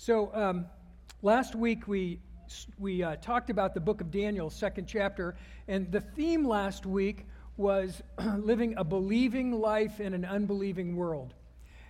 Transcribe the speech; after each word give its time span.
So 0.00 0.32
um, 0.32 0.66
last 1.22 1.56
week 1.56 1.88
we 1.88 2.20
we 2.78 3.02
uh, 3.02 3.16
talked 3.16 3.50
about 3.50 3.74
the 3.74 3.80
book 3.80 4.00
of 4.00 4.12
Daniel, 4.12 4.48
second 4.48 4.86
chapter, 4.86 5.36
and 5.66 5.90
the 5.90 6.00
theme 6.00 6.46
last 6.46 6.86
week 6.86 7.26
was 7.56 8.00
living 8.36 8.74
a 8.76 8.84
believing 8.84 9.50
life 9.50 9.98
in 9.98 10.14
an 10.14 10.24
unbelieving 10.24 10.94
world. 10.94 11.34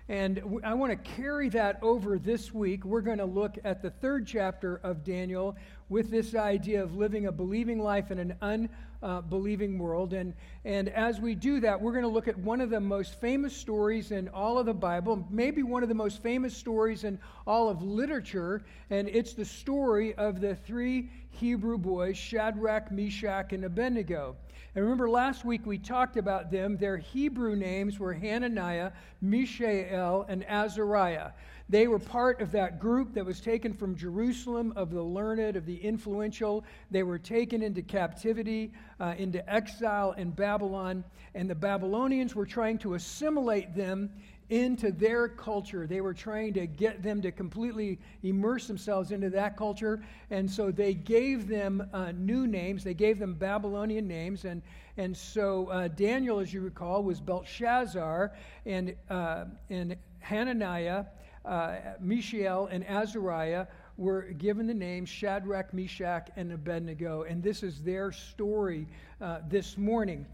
And 0.08 0.60
I 0.64 0.72
want 0.72 0.90
to 0.90 1.10
carry 1.10 1.50
that 1.50 1.78
over 1.82 2.18
this 2.18 2.54
week. 2.54 2.86
We're 2.86 3.02
going 3.02 3.18
to 3.18 3.26
look 3.26 3.58
at 3.62 3.82
the 3.82 3.90
third 3.90 4.26
chapter 4.26 4.80
of 4.82 5.04
Daniel 5.04 5.54
with 5.90 6.10
this 6.10 6.34
idea 6.34 6.82
of 6.82 6.96
living 6.96 7.26
a 7.26 7.32
believing 7.32 7.78
life 7.78 8.10
in 8.10 8.18
an 8.18 8.72
unbelieving 9.02 9.78
world. 9.78 10.14
And, 10.14 10.32
and 10.64 10.88
as 10.88 11.20
we 11.20 11.34
do 11.34 11.60
that, 11.60 11.78
we're 11.78 11.92
going 11.92 12.04
to 12.04 12.08
look 12.08 12.26
at 12.26 12.38
one 12.38 12.62
of 12.62 12.70
the 12.70 12.80
most 12.80 13.20
famous 13.20 13.54
stories 13.54 14.10
in 14.10 14.28
all 14.28 14.58
of 14.58 14.64
the 14.64 14.72
Bible, 14.72 15.26
maybe 15.28 15.62
one 15.62 15.82
of 15.82 15.90
the 15.90 15.94
most 15.94 16.22
famous 16.22 16.56
stories 16.56 17.04
in 17.04 17.18
all 17.46 17.68
of 17.68 17.82
literature. 17.82 18.62
And 18.88 19.10
it's 19.10 19.34
the 19.34 19.44
story 19.44 20.14
of 20.14 20.40
the 20.40 20.54
three 20.54 21.10
Hebrew 21.32 21.76
boys, 21.76 22.16
Shadrach, 22.16 22.90
Meshach, 22.90 23.52
and 23.52 23.64
Abednego. 23.64 24.36
And 24.78 24.84
remember, 24.84 25.10
last 25.10 25.44
week 25.44 25.66
we 25.66 25.76
talked 25.76 26.16
about 26.16 26.52
them. 26.52 26.76
Their 26.76 26.98
Hebrew 26.98 27.56
names 27.56 27.98
were 27.98 28.14
Hananiah, 28.14 28.92
Mishael, 29.20 30.24
and 30.28 30.44
Azariah. 30.48 31.32
They 31.68 31.88
were 31.88 31.98
part 31.98 32.40
of 32.40 32.52
that 32.52 32.78
group 32.78 33.12
that 33.14 33.26
was 33.26 33.40
taken 33.40 33.72
from 33.72 33.96
Jerusalem, 33.96 34.72
of 34.76 34.92
the 34.92 35.02
learned, 35.02 35.56
of 35.56 35.66
the 35.66 35.74
influential. 35.78 36.62
They 36.92 37.02
were 37.02 37.18
taken 37.18 37.60
into 37.60 37.82
captivity, 37.82 38.70
uh, 39.00 39.16
into 39.18 39.42
exile 39.52 40.12
in 40.12 40.30
Babylon, 40.30 41.02
and 41.34 41.50
the 41.50 41.56
Babylonians 41.56 42.36
were 42.36 42.46
trying 42.46 42.78
to 42.78 42.94
assimilate 42.94 43.74
them 43.74 44.08
into 44.50 44.90
their 44.90 45.28
culture. 45.28 45.86
They 45.86 46.00
were 46.00 46.14
trying 46.14 46.54
to 46.54 46.66
get 46.66 47.02
them 47.02 47.20
to 47.22 47.30
completely 47.30 47.98
immerse 48.22 48.66
themselves 48.66 49.12
into 49.12 49.30
that 49.30 49.56
culture. 49.56 50.02
And 50.30 50.50
so 50.50 50.70
they 50.70 50.94
gave 50.94 51.48
them 51.48 51.86
uh, 51.92 52.12
new 52.12 52.46
names. 52.46 52.82
They 52.82 52.94
gave 52.94 53.18
them 53.18 53.34
Babylonian 53.34 54.08
names. 54.08 54.44
And, 54.44 54.62
and 54.96 55.16
so 55.16 55.66
uh, 55.66 55.88
Daniel, 55.88 56.40
as 56.40 56.52
you 56.52 56.62
recall, 56.62 57.02
was 57.02 57.20
Belshazzar, 57.20 58.32
and, 58.64 58.94
uh, 59.10 59.44
and 59.68 59.96
Hananiah, 60.20 61.04
uh, 61.44 61.76
Mishael, 62.00 62.68
and 62.70 62.86
Azariah 62.86 63.66
were 63.98 64.22
given 64.38 64.68
the 64.68 64.74
name 64.74 65.04
Shadrach, 65.04 65.74
Meshach, 65.74 66.30
and 66.36 66.52
Abednego. 66.52 67.22
And 67.22 67.42
this 67.42 67.64
is 67.64 67.82
their 67.82 68.12
story 68.12 68.86
uh, 69.20 69.40
this 69.48 69.76
morning. 69.76 70.24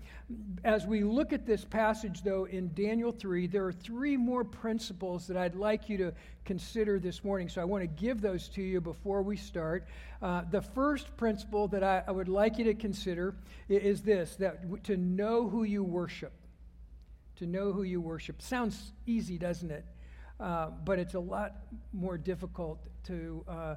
As 0.64 0.86
we 0.86 1.02
look 1.02 1.32
at 1.32 1.46
this 1.46 1.64
passage, 1.64 2.22
though, 2.22 2.44
in 2.44 2.72
Daniel 2.74 3.10
3, 3.10 3.46
there 3.46 3.64
are 3.64 3.72
three 3.72 4.18
more 4.18 4.44
principles 4.44 5.26
that 5.26 5.38
I'd 5.38 5.54
like 5.54 5.88
you 5.88 5.96
to 5.96 6.12
consider 6.44 6.98
this 6.98 7.24
morning. 7.24 7.48
So 7.48 7.62
I 7.62 7.64
want 7.64 7.82
to 7.82 7.86
give 7.86 8.20
those 8.20 8.48
to 8.50 8.62
you 8.62 8.82
before 8.82 9.22
we 9.22 9.36
start. 9.36 9.88
Uh, 10.20 10.42
the 10.50 10.60
first 10.60 11.16
principle 11.16 11.66
that 11.68 11.82
I, 11.82 12.04
I 12.06 12.10
would 12.10 12.28
like 12.28 12.58
you 12.58 12.64
to 12.64 12.74
consider 12.74 13.34
is 13.70 14.02
this 14.02 14.36
that 14.36 14.84
to 14.84 14.98
know 14.98 15.48
who 15.48 15.64
you 15.64 15.82
worship. 15.82 16.32
To 17.36 17.46
know 17.46 17.72
who 17.72 17.82
you 17.82 18.00
worship. 18.00 18.42
Sounds 18.42 18.92
easy, 19.06 19.38
doesn't 19.38 19.70
it? 19.70 19.86
Uh, 20.40 20.70
but 20.84 20.98
it's 20.98 21.14
a 21.14 21.20
lot 21.20 21.52
more 21.92 22.18
difficult 22.18 22.80
to, 23.04 23.44
uh, 23.48 23.74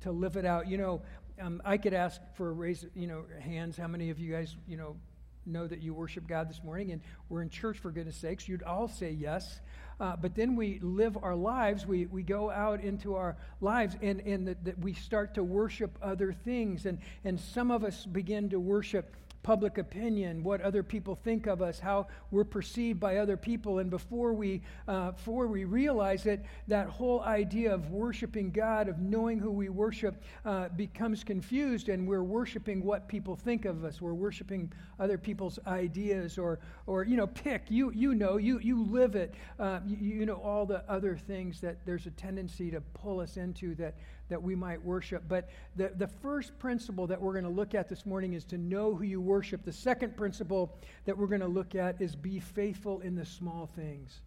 to 0.00 0.12
live 0.12 0.36
it 0.36 0.44
out. 0.44 0.68
You 0.68 0.78
know, 0.78 1.02
um, 1.40 1.60
I 1.64 1.76
could 1.76 1.94
ask 1.94 2.20
for 2.34 2.48
a 2.48 2.52
raise, 2.52 2.86
you 2.94 3.06
know, 3.06 3.24
hands. 3.40 3.76
How 3.76 3.88
many 3.88 4.10
of 4.10 4.18
you 4.18 4.32
guys, 4.32 4.56
you 4.68 4.76
know, 4.76 4.96
know 5.44 5.66
that 5.66 5.80
you 5.80 5.94
worship 5.94 6.26
God 6.26 6.48
this 6.48 6.62
morning 6.62 6.92
and 6.92 7.00
we're 7.28 7.42
in 7.42 7.50
church 7.50 7.78
for 7.78 7.90
goodness 7.90 8.16
sakes? 8.16 8.48
You'd 8.48 8.62
all 8.62 8.88
say 8.88 9.10
yes. 9.10 9.60
Uh, 9.98 10.14
but 10.14 10.34
then 10.34 10.56
we 10.56 10.78
live 10.80 11.16
our 11.22 11.34
lives, 11.34 11.86
we, 11.86 12.04
we 12.06 12.22
go 12.22 12.50
out 12.50 12.82
into 12.82 13.14
our 13.14 13.36
lives, 13.62 13.96
and, 14.02 14.20
and 14.20 14.48
that, 14.48 14.78
we 14.78 14.92
start 14.92 15.34
to 15.34 15.42
worship 15.42 15.98
other 16.02 16.32
things. 16.32 16.84
And, 16.84 16.98
and 17.24 17.40
some 17.40 17.70
of 17.70 17.82
us 17.82 18.04
begin 18.04 18.50
to 18.50 18.60
worship 18.60 19.16
public 19.46 19.78
opinion, 19.78 20.42
what 20.42 20.60
other 20.60 20.82
people 20.82 21.14
think 21.14 21.46
of 21.46 21.62
us, 21.62 21.78
how 21.78 22.08
we're 22.32 22.42
perceived 22.42 22.98
by 22.98 23.18
other 23.18 23.36
people. 23.36 23.78
And 23.78 23.88
before 23.88 24.32
we, 24.32 24.60
uh, 24.88 25.12
before 25.12 25.46
we 25.46 25.62
realize 25.62 26.26
it, 26.26 26.44
that 26.66 26.88
whole 26.88 27.20
idea 27.20 27.72
of 27.72 27.92
worshiping 27.92 28.50
God, 28.50 28.88
of 28.88 28.98
knowing 28.98 29.38
who 29.38 29.52
we 29.52 29.68
worship, 29.68 30.20
uh, 30.44 30.68
becomes 30.70 31.22
confused, 31.22 31.88
and 31.88 32.08
we're 32.08 32.24
worshiping 32.24 32.82
what 32.82 33.06
people 33.06 33.36
think 33.36 33.66
of 33.66 33.84
us. 33.84 34.00
We're 34.00 34.14
worshiping 34.14 34.72
other 34.98 35.16
people's 35.16 35.60
ideas, 35.68 36.38
or, 36.38 36.58
or 36.88 37.04
you 37.04 37.16
know, 37.16 37.28
pick. 37.28 37.66
You, 37.68 37.92
you 37.92 38.16
know, 38.16 38.38
you, 38.38 38.58
you 38.58 38.82
live 38.82 39.14
it. 39.14 39.32
Uh, 39.60 39.78
you, 39.86 39.96
you 39.96 40.26
know, 40.26 40.42
all 40.42 40.66
the 40.66 40.82
other 40.90 41.16
things 41.16 41.60
that 41.60 41.86
there's 41.86 42.06
a 42.06 42.10
tendency 42.10 42.68
to 42.72 42.80
pull 42.80 43.20
us 43.20 43.36
into 43.36 43.76
that 43.76 43.94
that 44.28 44.42
we 44.42 44.54
might 44.54 44.82
worship. 44.82 45.24
But 45.28 45.48
the, 45.76 45.92
the 45.96 46.08
first 46.08 46.58
principle 46.58 47.06
that 47.06 47.20
we're 47.20 47.32
going 47.32 47.44
to 47.44 47.50
look 47.50 47.74
at 47.74 47.88
this 47.88 48.04
morning 48.04 48.32
is 48.32 48.44
to 48.46 48.58
know 48.58 48.94
who 48.94 49.04
you 49.04 49.20
worship. 49.20 49.64
The 49.64 49.72
second 49.72 50.16
principle 50.16 50.76
that 51.04 51.16
we're 51.16 51.26
going 51.28 51.40
to 51.40 51.46
look 51.46 51.74
at 51.74 52.00
is 52.00 52.16
be 52.16 52.40
faithful 52.40 53.00
in 53.00 53.14
the 53.14 53.24
small 53.24 53.70
things. 53.76 54.20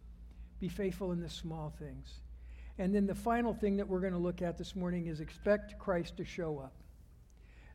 Be 0.59 0.69
faithful 0.69 1.11
in 1.11 1.21
the 1.21 1.29
small 1.29 1.73
things. 1.79 2.21
And 2.77 2.95
then 2.95 3.05
the 3.05 3.15
final 3.15 3.53
thing 3.53 3.77
that 3.77 3.87
we're 3.87 3.99
going 3.99 4.13
to 4.13 4.19
look 4.19 4.41
at 4.41 4.57
this 4.57 4.75
morning 4.75 5.07
is 5.07 5.19
expect 5.19 5.77
Christ 5.79 6.15
to 6.17 6.25
show 6.25 6.59
up. 6.59 6.73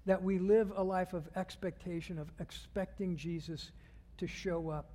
That 0.07 0.23
we 0.23 0.39
live 0.39 0.73
a 0.77 0.83
life 0.83 1.13
of 1.13 1.29
expectation, 1.37 2.19
of 2.19 2.31
expecting 2.41 3.17
Jesus 3.17 3.71
to 4.19 4.27
show 4.27 4.71
up, 4.71 4.91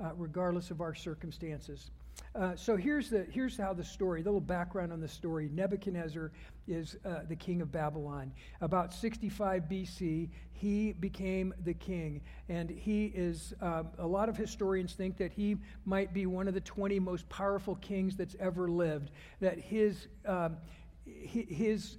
uh, 0.00 0.10
regardless 0.16 0.70
of 0.70 0.80
our 0.80 0.94
circumstances. 0.94 1.90
Uh, 2.34 2.56
so 2.56 2.76
here's, 2.76 3.10
the, 3.10 3.24
here's 3.30 3.56
how 3.56 3.72
the 3.72 3.84
story, 3.84 4.20
the 4.20 4.28
little 4.28 4.40
background 4.40 4.92
on 4.92 5.00
the 5.00 5.08
story. 5.08 5.48
Nebuchadnezzar 5.52 6.32
is 6.66 6.96
uh, 7.04 7.20
the 7.28 7.36
king 7.36 7.62
of 7.62 7.70
Babylon. 7.70 8.32
About 8.60 8.92
65 8.92 9.64
BC, 9.70 10.28
he 10.52 10.92
became 10.92 11.54
the 11.64 11.74
king. 11.74 12.20
And 12.48 12.70
he 12.70 13.06
is, 13.14 13.54
um, 13.60 13.88
a 13.98 14.06
lot 14.06 14.28
of 14.28 14.36
historians 14.36 14.94
think 14.94 15.16
that 15.18 15.32
he 15.32 15.56
might 15.84 16.12
be 16.12 16.26
one 16.26 16.48
of 16.48 16.54
the 16.54 16.60
20 16.60 16.98
most 16.98 17.28
powerful 17.28 17.76
kings 17.76 18.16
that's 18.16 18.34
ever 18.40 18.68
lived. 18.68 19.10
That 19.40 19.58
his, 19.58 20.08
um, 20.26 20.56
his 21.04 21.98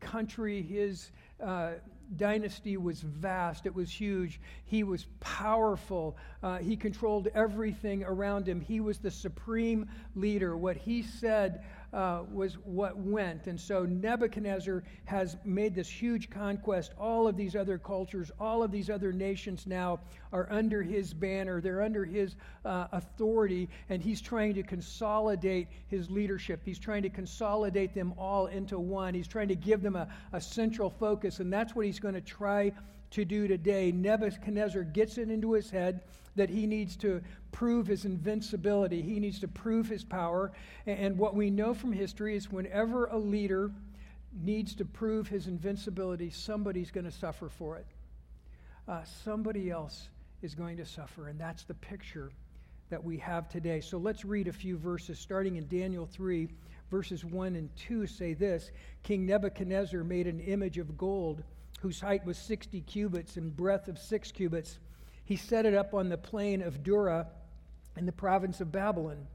country, 0.00 0.62
his 0.62 1.10
uh, 1.42 1.72
dynasty 2.16 2.76
was 2.76 3.00
vast, 3.00 3.66
it 3.66 3.74
was 3.74 3.90
huge. 3.90 4.40
He 4.64 4.84
was 4.84 5.06
powerful, 5.20 6.16
uh, 6.42 6.58
he 6.58 6.76
controlled 6.76 7.28
everything 7.34 8.04
around 8.04 8.48
him. 8.48 8.60
He 8.60 8.80
was 8.80 8.98
the 8.98 9.10
supreme 9.10 9.88
leader. 10.14 10.56
What 10.56 10.76
he 10.76 11.02
said 11.02 11.64
uh, 11.94 12.24
was 12.32 12.54
what 12.64 12.96
went. 12.96 13.46
And 13.46 13.58
so 13.58 13.84
Nebuchadnezzar 13.84 14.82
has 15.04 15.36
made 15.44 15.74
this 15.76 15.88
huge 15.88 16.28
conquest. 16.28 16.92
All 16.98 17.28
of 17.28 17.36
these 17.36 17.54
other 17.54 17.78
cultures, 17.78 18.32
all 18.40 18.64
of 18.64 18.72
these 18.72 18.90
other 18.90 19.12
nations 19.12 19.66
now 19.66 20.00
are 20.32 20.48
under 20.50 20.82
his 20.82 21.14
banner, 21.14 21.60
they're 21.60 21.82
under 21.82 22.04
his 22.04 22.34
uh, 22.64 22.88
authority, 22.90 23.68
and 23.88 24.02
he's 24.02 24.20
trying 24.20 24.54
to 24.54 24.64
consolidate 24.64 25.68
his 25.86 26.10
leadership. 26.10 26.60
He's 26.64 26.80
trying 26.80 27.02
to 27.04 27.10
consolidate 27.10 27.94
them 27.94 28.12
all 28.18 28.46
into 28.46 28.78
one. 28.80 29.14
He's 29.14 29.28
trying 29.28 29.48
to 29.48 29.54
give 29.54 29.80
them 29.80 29.94
a, 29.94 30.08
a 30.32 30.40
central 30.40 30.90
focus, 30.90 31.38
and 31.38 31.52
that's 31.52 31.76
what 31.76 31.86
he's 31.86 32.00
going 32.00 32.14
to 32.14 32.20
try 32.20 32.72
to 33.12 33.24
do 33.24 33.46
today. 33.46 33.92
Nebuchadnezzar 33.92 34.82
gets 34.82 35.18
it 35.18 35.30
into 35.30 35.52
his 35.52 35.70
head 35.70 36.00
that 36.34 36.50
he 36.50 36.66
needs 36.66 36.96
to 36.96 37.22
prove 37.54 37.86
his 37.86 38.04
invincibility, 38.04 39.00
he 39.00 39.20
needs 39.20 39.38
to 39.38 39.48
prove 39.48 39.88
his 39.88 40.04
power. 40.04 40.50
And 40.86 41.16
what 41.16 41.36
we 41.36 41.50
know 41.50 41.72
from 41.72 41.92
history 41.92 42.34
is 42.36 42.50
whenever 42.50 43.06
a 43.06 43.16
leader 43.16 43.70
needs 44.42 44.74
to 44.74 44.84
prove 44.84 45.28
his 45.28 45.46
invincibility, 45.46 46.30
somebody's 46.30 46.90
going 46.90 47.04
to 47.04 47.12
suffer 47.12 47.48
for 47.48 47.76
it. 47.76 47.86
Uh, 48.88 49.04
somebody 49.24 49.70
else 49.70 50.08
is 50.42 50.56
going 50.56 50.76
to 50.78 50.84
suffer, 50.84 51.28
and 51.28 51.40
that's 51.40 51.62
the 51.62 51.74
picture 51.74 52.32
that 52.90 53.02
we 53.02 53.16
have 53.18 53.48
today. 53.48 53.80
So 53.80 53.98
let's 53.98 54.24
read 54.24 54.48
a 54.48 54.52
few 54.52 54.76
verses, 54.76 55.20
starting 55.20 55.54
in 55.54 55.68
Daniel 55.68 56.06
3, 56.06 56.48
verses 56.90 57.24
1 57.24 57.54
and 57.54 57.70
2 57.76 58.08
say 58.08 58.34
this 58.34 58.72
King 59.04 59.26
Nebuchadnezzar 59.26 60.02
made 60.02 60.26
an 60.26 60.40
image 60.40 60.78
of 60.78 60.98
gold 60.98 61.44
whose 61.80 62.00
height 62.00 62.26
was 62.26 62.36
60 62.36 62.80
cubits 62.80 63.36
and 63.36 63.56
breadth 63.56 63.86
of 63.86 63.96
six 63.96 64.32
cubits. 64.32 64.80
He 65.24 65.36
set 65.36 65.66
it 65.66 65.74
up 65.74 65.94
on 65.94 66.08
the 66.08 66.18
plain 66.18 66.60
of 66.60 66.82
Dura 66.82 67.28
in 67.96 68.06
the 68.06 68.12
province 68.12 68.60
of 68.60 68.72
Babylon. 68.72 69.26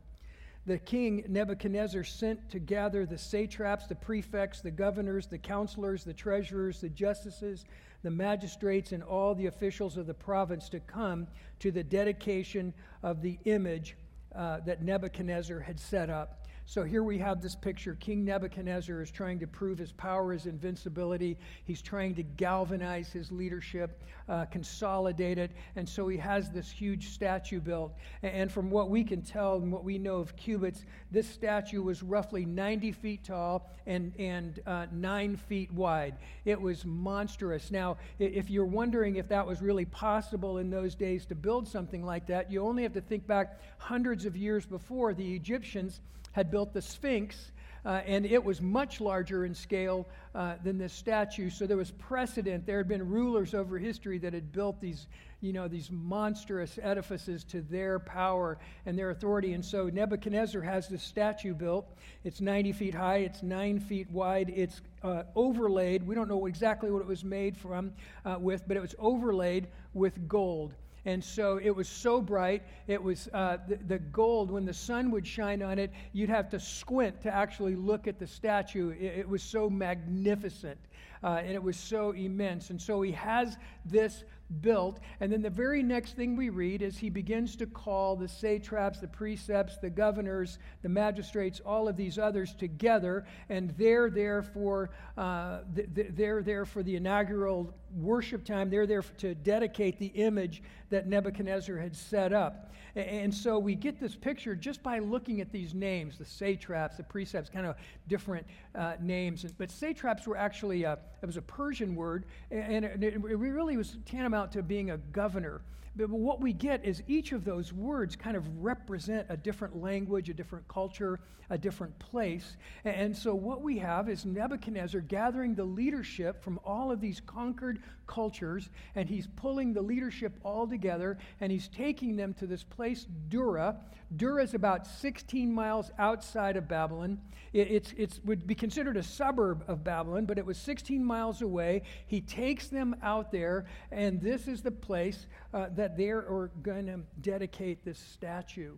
The 0.66 0.78
king 0.78 1.24
Nebuchadnezzar 1.28 2.04
sent 2.04 2.50
to 2.52 2.60
gather 2.60 3.06
the 3.06 3.18
satraps, 3.18 3.88
the 3.88 3.96
prefects, 3.96 4.62
the 4.62 4.72
governors, 4.72 5.28
the 5.28 5.38
counselors, 5.38 6.04
the 6.04 6.14
treasurers, 6.14 6.82
the 6.82 6.90
justices, 6.90 7.66
the 8.04 8.12
magistrates, 8.12 8.92
and 8.92 9.02
all 9.02 9.34
the 9.34 9.48
officials 9.48 9.98
of 9.98 10.06
the 10.06 10.14
province 10.14 10.70
to 10.70 10.80
come 10.82 11.28
to 11.60 11.72
the 11.72 11.84
dedication 11.84 12.74
of 13.02 13.22
the 13.22 13.40
image 13.46 13.96
uh, 14.36 14.60
that 14.66 14.84
Nebuchadnezzar 14.84 15.60
had 15.60 15.80
set 15.80 16.10
up. 16.10 16.39
So 16.70 16.84
here 16.84 17.02
we 17.02 17.18
have 17.18 17.42
this 17.42 17.56
picture. 17.56 17.96
King 17.96 18.24
Nebuchadnezzar 18.24 19.02
is 19.02 19.10
trying 19.10 19.40
to 19.40 19.48
prove 19.48 19.80
his 19.80 19.92
power, 19.92 20.32
his 20.32 20.46
invincibility. 20.46 21.36
He's 21.66 21.82
trying 21.82 22.14
to 22.14 22.22
galvanize 22.22 23.12
his 23.12 23.32
leadership, 23.32 24.04
uh, 24.28 24.46
consolidate 24.46 25.40
it. 25.40 25.50
And 25.76 25.90
so 25.90 26.08
he 26.08 26.18
has 26.18 26.52
this 26.52 26.70
huge 26.70 27.10
statue 27.10 27.60
built. 27.60 27.96
And 28.22 28.52
from 28.52 28.70
what 28.70 28.92
we 28.92 29.04
can 29.04 29.24
tell 29.24 29.56
and 29.56 29.72
what 29.72 29.84
we 29.84 29.98
know 29.98 30.18
of 30.18 30.36
cubits, 30.36 30.86
this 31.10 31.28
statue 31.28 31.82
was 31.82 32.04
roughly 32.04 32.46
90 32.46 32.92
feet 32.92 33.24
tall 33.24 33.72
and, 33.88 34.14
and 34.20 34.60
uh, 34.68 34.86
9 34.92 35.38
feet 35.38 35.74
wide. 35.74 36.18
It 36.46 36.62
was 36.62 36.86
monstrous. 36.86 37.72
Now, 37.72 37.98
if 38.20 38.52
you're 38.52 38.64
wondering 38.64 39.16
if 39.16 39.28
that 39.30 39.48
was 39.48 39.60
really 39.60 39.86
possible 39.86 40.60
in 40.60 40.70
those 40.70 40.94
days 40.94 41.26
to 41.26 41.34
build 41.34 41.68
something 41.68 42.06
like 42.06 42.28
that, 42.28 42.52
you 42.52 42.62
only 42.62 42.84
have 42.84 42.94
to 42.94 43.02
think 43.02 43.26
back 43.26 43.60
hundreds 43.80 44.28
of 44.28 44.38
years 44.38 44.68
before 44.68 45.16
the 45.16 45.34
Egyptians 45.34 46.02
had 46.34 46.52
built 46.52 46.74
the 46.74 46.82
Sphinx, 46.82 47.52
uh, 47.86 48.02
and 48.06 48.26
it 48.26 48.44
was 48.44 48.62
much 48.62 49.00
larger 49.00 49.46
in 49.46 49.54
scale 49.56 50.08
uh, 50.36 50.56
than 50.64 50.78
this 50.78 50.94
statue. 50.94 51.50
So 51.50 51.66
there 51.66 51.78
was 51.78 51.92
precedent. 51.92 52.66
There 52.66 52.78
had 52.78 52.88
been 52.88 53.08
rulers 53.08 53.54
over 53.54 53.78
history 53.78 54.18
that 54.20 54.34
had 54.34 54.52
built 54.52 54.82
these, 54.82 55.08
you 55.42 55.54
know, 55.54 55.68
these 55.68 55.90
monstrous 55.90 56.78
edifices 56.82 57.44
to 57.46 57.62
their 57.62 58.00
power 58.00 58.58
and 58.86 58.98
their 58.98 59.12
authority. 59.12 59.54
And 59.54 59.64
so 59.64 59.88
Nebuchadnezzar 59.88 60.62
has 60.62 60.88
this 60.88 61.04
statue 61.04 61.54
built. 61.54 61.88
It's 62.24 62.42
90 62.42 62.74
feet 62.74 62.94
high. 62.94 63.18
It's 63.18 63.44
nine 63.44 63.80
feet 63.80 64.12
wide. 64.12 64.52
It's 64.56 64.82
uh, 65.02 65.24
overlaid. 65.36 66.06
We 66.06 66.16
don't 66.16 66.28
know 66.28 66.48
exactly 66.48 66.92
what 66.92 67.02
it 67.02 67.08
was 67.08 67.24
made 67.24 67.58
from 67.58 67.94
uh, 68.26 68.38
with, 68.40 68.68
but 68.68 68.76
it 68.76 68.82
was 68.82 68.96
overlaid 69.00 69.68
with 69.94 70.28
gold. 70.28 70.74
And 71.06 71.24
so 71.24 71.60
it 71.62 71.72
was 71.72 71.88
so 71.88 72.22
bright, 72.22 72.64
it 72.88 73.02
was 73.02 73.30
uh, 73.34 73.58
the, 73.68 73.76
the, 73.76 74.00
gold, 74.00 74.52
when 74.52 74.66
the 74.66 74.74
sun 74.74 75.12
would 75.12 75.26
shine 75.26 75.62
on 75.62 75.80
it, 75.80 75.92
you'd 76.12 76.30
have 76.30 76.50
to 76.50 76.60
squint 76.60 77.22
to 77.22 77.34
actually 77.34 77.76
look 77.76 78.08
at 78.08 78.20
the 78.20 78.28
statue. 78.28 78.92
It, 78.92 79.20
it 79.20 79.30
was 79.30 79.42
so 79.42 79.70
magnificent 79.70 80.78
uh, 81.24 81.42
and 81.44 81.52
it 81.52 81.62
was 81.62 81.78
so 81.78 82.12
immense. 82.12 82.70
And 82.70 82.82
so 82.82 83.02
he 83.02 83.12
has 83.14 83.58
this 83.86 84.24
built. 84.62 85.00
And 85.20 85.32
then 85.32 85.42
the 85.42 85.50
very 85.50 85.84
next 85.84 86.16
thing 86.16 86.36
we 86.36 86.50
read 86.50 86.82
is 86.82 86.98
he 86.98 87.10
begins 87.10 87.56
to 87.58 87.68
call 87.68 88.16
the 88.16 88.28
satraps, 88.28 89.00
the 89.00 89.08
precepts, 89.08 89.78
the 89.78 89.90
governors, 89.90 90.58
the 90.82 90.90
magistrates, 90.90 91.62
all 91.66 91.88
of 91.88 91.96
these 91.96 92.18
others 92.18 92.56
together, 92.56 93.26
and 93.50 93.74
they're 93.78 94.10
there 94.10 94.42
for 94.42 94.90
uh, 95.18 95.60
they're 95.74 96.42
there 96.42 96.66
for 96.66 96.82
the 96.84 96.96
inaugural 96.96 97.74
worship 97.96 98.44
time. 98.44 98.70
They're 98.70 98.88
there 98.88 99.04
to 99.20 99.36
dedicate 99.36 100.00
the 100.00 100.08
image 100.08 100.64
that 100.90 101.08
Nebuchadnezzar 101.08 101.78
had 101.78 101.96
set 101.96 102.34
up. 102.34 102.72
And 102.96 103.34
so 103.34 103.60
we 103.60 103.76
get 103.76 104.00
this 104.00 104.16
picture 104.16 104.56
just 104.56 104.82
by 104.82 105.00
looking 105.00 105.42
at 105.42 105.52
these 105.52 105.74
names 105.74 106.18
the 106.18 106.26
satraps, 106.26 106.98
the 106.98 107.04
precepts, 107.04 107.50
kind 107.50 107.66
of 107.66 107.76
different 108.08 108.46
uh, 108.76 108.94
names. 109.00 109.46
But 109.58 109.70
satraps 109.70 110.26
were 110.26 110.38
actually, 110.38 110.86
Uh, 110.90 110.96
it 111.22 111.26
was 111.26 111.38
a 111.38 111.42
Persian 111.42 111.96
word, 111.96 112.26
and 112.50 112.86
it, 112.86 113.04
it 113.04 113.20
really 113.20 113.78
was 113.78 113.98
tantamount 114.06 114.52
to 114.54 114.64
being 114.64 114.92
a 114.92 114.98
governor. 114.98 115.62
But 115.96 116.10
what 116.10 116.40
we 116.40 116.54
get 116.54 116.86
is 116.86 117.04
each 117.08 117.32
of 117.32 117.44
those 117.44 117.74
words 117.74 118.16
kind 118.16 118.38
of 118.38 118.64
represent 118.64 119.28
a 119.30 119.36
different 119.36 119.76
language, 119.82 120.30
a 120.30 120.34
different 120.34 120.68
culture, 120.68 121.20
a 121.50 121.58
different 121.58 121.98
place. 122.00 122.56
And 122.86 123.16
so 123.16 123.36
what 123.36 123.62
we 123.62 123.80
have 123.80 124.08
is 124.08 124.26
Nebuchadnezzar 124.26 125.02
gathering 125.02 125.56
the 125.56 125.66
leadership 125.66 126.42
from 126.44 126.60
all 126.64 126.92
of 126.92 127.02
these 127.02 127.20
conquered 127.26 127.82
cultures, 128.08 128.70
and 128.96 129.10
he's 129.10 129.28
pulling 129.36 129.74
the 129.74 129.82
leadership 129.82 130.40
all 130.44 130.68
together, 130.68 131.18
and 131.42 131.52
he's 131.52 131.68
taking 131.68 132.16
them 132.16 132.34
to 132.36 132.48
this 132.48 132.64
place, 132.64 133.06
Dura. 133.28 133.76
Dura 134.16 134.44
is 134.44 134.54
about 134.54 134.88
16 134.88 135.52
miles 135.52 135.92
outside 136.00 136.58
of 136.58 136.68
Babylon. 136.68 137.20
It 137.54 137.70
it's, 137.70 137.94
it's, 137.98 138.20
would 138.26 138.48
be 138.48 138.56
considered 138.56 138.98
a 138.98 139.04
suburb 139.04 139.64
of 139.68 139.84
Babylon, 139.84 140.26
but 140.26 140.38
it 140.38 140.46
was 140.46 140.58
16 140.58 141.04
miles 141.04 141.42
away. 141.42 141.84
He 142.08 142.22
takes 142.22 142.68
them 142.68 142.96
out 143.04 143.32
there, 143.32 143.66
and 143.92 144.20
this 144.20 144.48
is 144.48 144.62
the 144.62 144.72
place 144.72 145.28
uh, 145.54 145.68
that 145.76 145.96
they're 145.96 146.50
going 146.64 146.88
to 146.88 147.02
dedicate 147.22 147.86
this 147.86 148.00
statue 148.00 148.76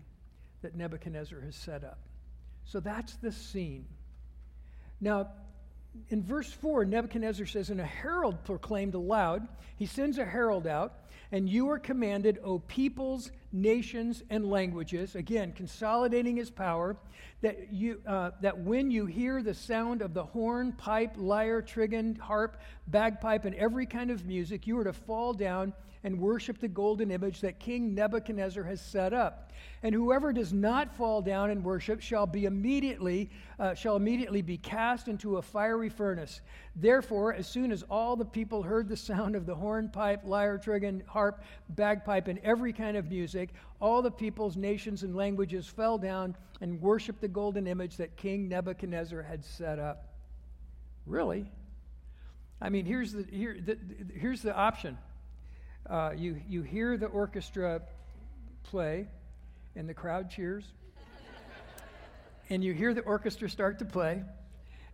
that 0.62 0.76
Nebuchadnezzar 0.76 1.40
has 1.40 1.56
set 1.56 1.84
up. 1.84 2.00
So 2.66 2.80
that's 2.80 3.16
the 3.16 3.32
scene. 3.32 3.86
Now, 5.00 5.30
in 6.10 6.24
verse 6.24 6.52
4, 6.52 6.86
Nebuchadnezzar 6.86 7.46
says, 7.46 7.70
And 7.70 7.82
a 7.82 7.86
herald 7.86 8.44
proclaimed 8.44 8.94
aloud, 8.94 9.48
he 9.76 9.86
sends 9.86 10.18
a 10.18 10.26
herald 10.26 10.68
out, 10.68 10.94
and 11.32 11.50
you 11.50 11.70
are 11.70 11.80
commanded, 11.80 12.40
O 12.44 12.60
peoples, 12.60 13.32
nations, 13.54 14.24
and 14.30 14.50
languages, 14.50 15.16
again, 15.16 15.52
consolidating 15.54 16.38
his 16.38 16.50
power, 16.50 16.98
that, 17.42 17.72
you, 17.74 18.02
uh, 18.08 18.32
that 18.42 18.58
when 18.60 18.92
you 18.92 19.06
hear 19.06 19.42
the 19.42 19.54
sound 19.54 20.02
of 20.02 20.14
the 20.14 20.24
horn, 20.24 20.74
pipe, 20.74 21.14
lyre, 21.18 21.62
trigon, 21.62 22.18
harp, 22.18 22.62
bagpipe, 22.88 23.46
and 23.46 23.56
every 23.56 23.86
kind 23.86 24.12
of 24.12 24.26
music, 24.26 24.68
you 24.68 24.78
are 24.78 24.84
to 24.84 24.94
fall 24.94 25.34
down 25.34 25.74
and 26.04 26.20
worship 26.20 26.60
the 26.60 26.68
golden 26.68 27.12
image 27.12 27.42
that 27.42 27.60
King 27.60 27.94
Nebuchadnezzar 27.94 28.64
has 28.64 28.82
set 28.82 29.14
up. 29.14 29.52
And 29.84 29.94
whoever 29.94 30.34
does 30.34 30.52
not 30.52 30.96
fall 30.96 31.22
down 31.22 31.52
and 31.52 31.64
worship 31.64 32.02
shall 32.02 32.26
be 32.26 32.46
immediately 32.46 33.30
uh, 33.60 33.76
shall 33.76 33.96
immediately 33.96 34.42
be 34.42 34.58
cast 34.58 35.08
into 35.08 35.38
a 35.38 35.42
fiery 35.42 35.90
furnace. 35.90 36.42
Therefore, 36.76 37.34
as 37.34 37.48
soon 37.48 37.72
as 37.72 37.84
all 37.84 38.16
the 38.16 38.26
people 38.26 38.64
heard 38.64 38.88
the 38.88 38.96
sound 38.96 39.36
of 39.36 39.46
the 39.46 39.56
hornpipe, 39.56 40.22
lyre, 40.24 40.58
trigon, 40.58 41.06
harp, 41.06 41.44
bagpipe, 41.70 42.28
and 42.28 42.40
every 42.40 42.72
kind 42.72 42.96
of 42.96 43.10
music, 43.10 43.50
all 43.82 44.02
the 44.02 44.12
peoples, 44.12 44.56
nations, 44.56 45.04
and 45.04 45.16
languages 45.16 45.68
fell 45.68 45.98
down 45.98 46.36
and 46.62 46.82
worshiped 46.82 47.20
the 47.20 47.28
golden 47.28 47.68
image 47.68 47.98
that 47.98 48.16
King 48.16 48.48
Nebuchadnezzar 48.48 49.22
had 49.22 49.44
set 49.44 49.80
up. 49.80 50.14
Really? 51.06 51.52
I 52.62 52.70
mean, 52.70 52.86
here's 52.86 53.12
the, 53.12 53.26
here, 53.30 53.58
the, 53.60 53.78
here's 54.14 54.42
the 54.42 54.56
option 54.56 54.98
uh, 55.90 56.12
you, 56.16 56.40
you 56.48 56.62
hear 56.62 56.96
the 56.96 57.08
orchestra 57.08 57.82
play, 58.64 59.08
and 59.76 59.90
the 59.90 59.94
crowd 59.94 60.30
cheers. 60.30 60.64
and 62.50 62.64
you 62.64 62.74
hear 62.74 62.94
the 62.94 63.02
orchestra 63.02 63.50
start 63.50 63.80
to 63.80 63.86
play. 63.86 64.24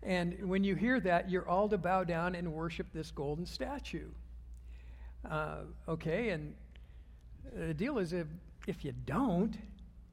And 0.07 0.47
when 0.47 0.63
you 0.63 0.73
hear 0.73 1.01
that, 1.01 1.29
you're 1.29 1.47
all 1.49 1.67
to 1.67 1.77
bow 1.77 2.05
down 2.05 2.33
and 2.33 2.53
worship 2.53 2.87
this 2.93 3.11
golden 3.11 3.45
statue. 3.45 4.07
Uh, 5.29 5.57
okay, 5.89 6.29
and 6.29 6.55
the 7.53 7.73
deal 7.73 7.97
is 7.97 8.13
if, 8.13 8.25
if 8.67 8.85
you 8.85 8.93
don't, 9.05 9.57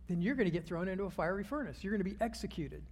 then 0.08 0.20
you're 0.20 0.35
going 0.35 0.46
to 0.46 0.50
get 0.50 0.67
thrown 0.67 0.88
into 0.88 1.05
a 1.05 1.11
fiery 1.11 1.44
furnace. 1.44 1.85
You're 1.85 1.93
going 1.93 2.02
to 2.02 2.11
be 2.11 2.17
executed. 2.20 2.82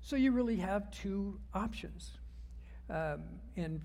So 0.00 0.16
you 0.16 0.32
really 0.32 0.56
have 0.56 0.90
two 0.90 1.38
options. 1.52 2.12
Um, 2.88 3.24
and 3.58 3.82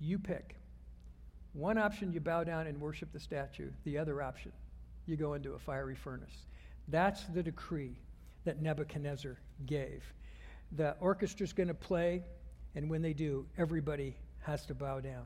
you 0.00 0.18
pick. 0.18 0.56
One 1.52 1.76
option, 1.76 2.14
you 2.14 2.20
bow 2.20 2.44
down 2.44 2.66
and 2.66 2.80
worship 2.80 3.12
the 3.12 3.20
statue. 3.20 3.68
The 3.84 3.98
other 3.98 4.22
option, 4.22 4.52
you 5.04 5.16
go 5.16 5.34
into 5.34 5.52
a 5.52 5.58
fiery 5.58 5.96
furnace. 5.96 6.46
That's 6.88 7.24
the 7.24 7.42
decree 7.42 7.98
that 8.46 8.62
Nebuchadnezzar 8.62 9.36
gave. 9.66 10.02
The 10.72 10.96
orchestra's 11.00 11.52
going 11.52 11.68
to 11.68 11.74
play, 11.74 12.22
and 12.74 12.90
when 12.90 13.02
they 13.02 13.12
do, 13.12 13.46
everybody 13.56 14.16
has 14.40 14.66
to 14.66 14.74
bow 14.74 15.00
down. 15.00 15.24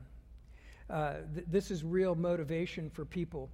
Uh, 0.89 1.13
th- 1.33 1.45
this 1.49 1.71
is 1.71 1.83
real 1.83 2.15
motivation 2.15 2.89
for 2.89 3.05
people 3.05 3.49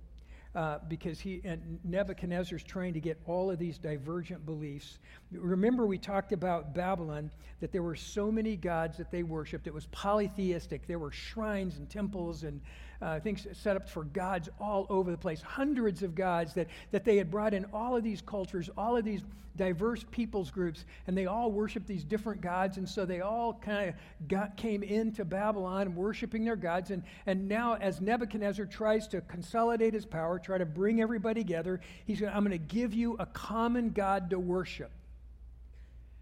uh, 0.56 0.80
because 0.88 1.20
he 1.20 1.42
and 1.44 1.80
Nebuchadnezzar's 1.84 2.64
trying 2.64 2.94
to 2.94 3.00
get 3.00 3.20
all 3.26 3.52
of 3.52 3.60
these 3.60 3.78
divergent 3.78 4.46
beliefs. 4.46 4.98
Remember, 5.32 5.86
we 5.86 5.98
talked 5.98 6.32
about 6.32 6.74
Babylon 6.74 7.30
that 7.60 7.72
there 7.72 7.84
were 7.84 7.96
so 7.96 8.32
many 8.32 8.56
gods 8.56 8.98
that 8.98 9.12
they 9.12 9.24
worshipped. 9.24 9.68
It 9.68 9.74
was 9.74 9.86
polytheistic. 9.88 10.88
There 10.88 11.00
were 11.00 11.12
shrines 11.12 11.78
and 11.78 11.90
temples 11.90 12.44
and 12.44 12.62
uh, 13.02 13.20
things 13.20 13.48
set 13.54 13.76
up 13.76 13.88
for 13.88 14.04
gods 14.04 14.50
all 14.60 14.86
over 14.90 15.12
the 15.12 15.18
place. 15.18 15.42
Hundreds 15.42 16.04
of 16.04 16.16
gods 16.16 16.54
that, 16.54 16.68
that 16.92 17.06
they 17.06 17.18
had 17.18 17.32
brought 17.32 17.54
in 17.54 17.66
all 17.74 17.96
of 17.96 18.04
these 18.04 18.22
cultures, 18.22 18.70
all 18.78 18.98
of 18.98 19.06
these 19.06 19.22
diverse 19.56 20.06
peoples 20.12 20.52
groups, 20.52 20.86
and 21.08 21.18
they 21.18 21.26
all 21.26 21.52
worshiped 21.52 21.88
these 21.88 22.04
different 22.04 22.42
gods. 22.42 22.78
And 22.78 22.88
so 22.88 23.06
they 23.06 23.22
all 23.22 23.54
kind 23.54 23.94
of 24.32 24.56
came 24.56 24.84
into 24.84 25.26
Babylon 25.26 25.96
worshiping 25.96 26.46
their 26.46 26.56
gods. 26.56 26.92
And, 26.92 27.04
and 27.26 27.48
now, 27.48 27.76
as 27.76 28.02
Nebuchadnezzar 28.02 28.66
tries 28.66 29.08
to 29.10 29.22
consolidate 29.22 29.94
his 29.94 30.06
power, 30.06 30.40
try 30.40 30.58
to 30.58 30.66
bring 30.66 31.02
everybody 31.02 31.42
together, 31.42 31.82
he's 32.06 32.22
going 32.22 32.34
I'm 32.34 32.46
going 32.46 32.52
to 32.52 32.58
give 32.58 32.94
you 32.94 33.16
a 33.20 33.26
common 33.26 33.90
God 33.90 34.30
to 34.30 34.40
worship. 34.40 34.92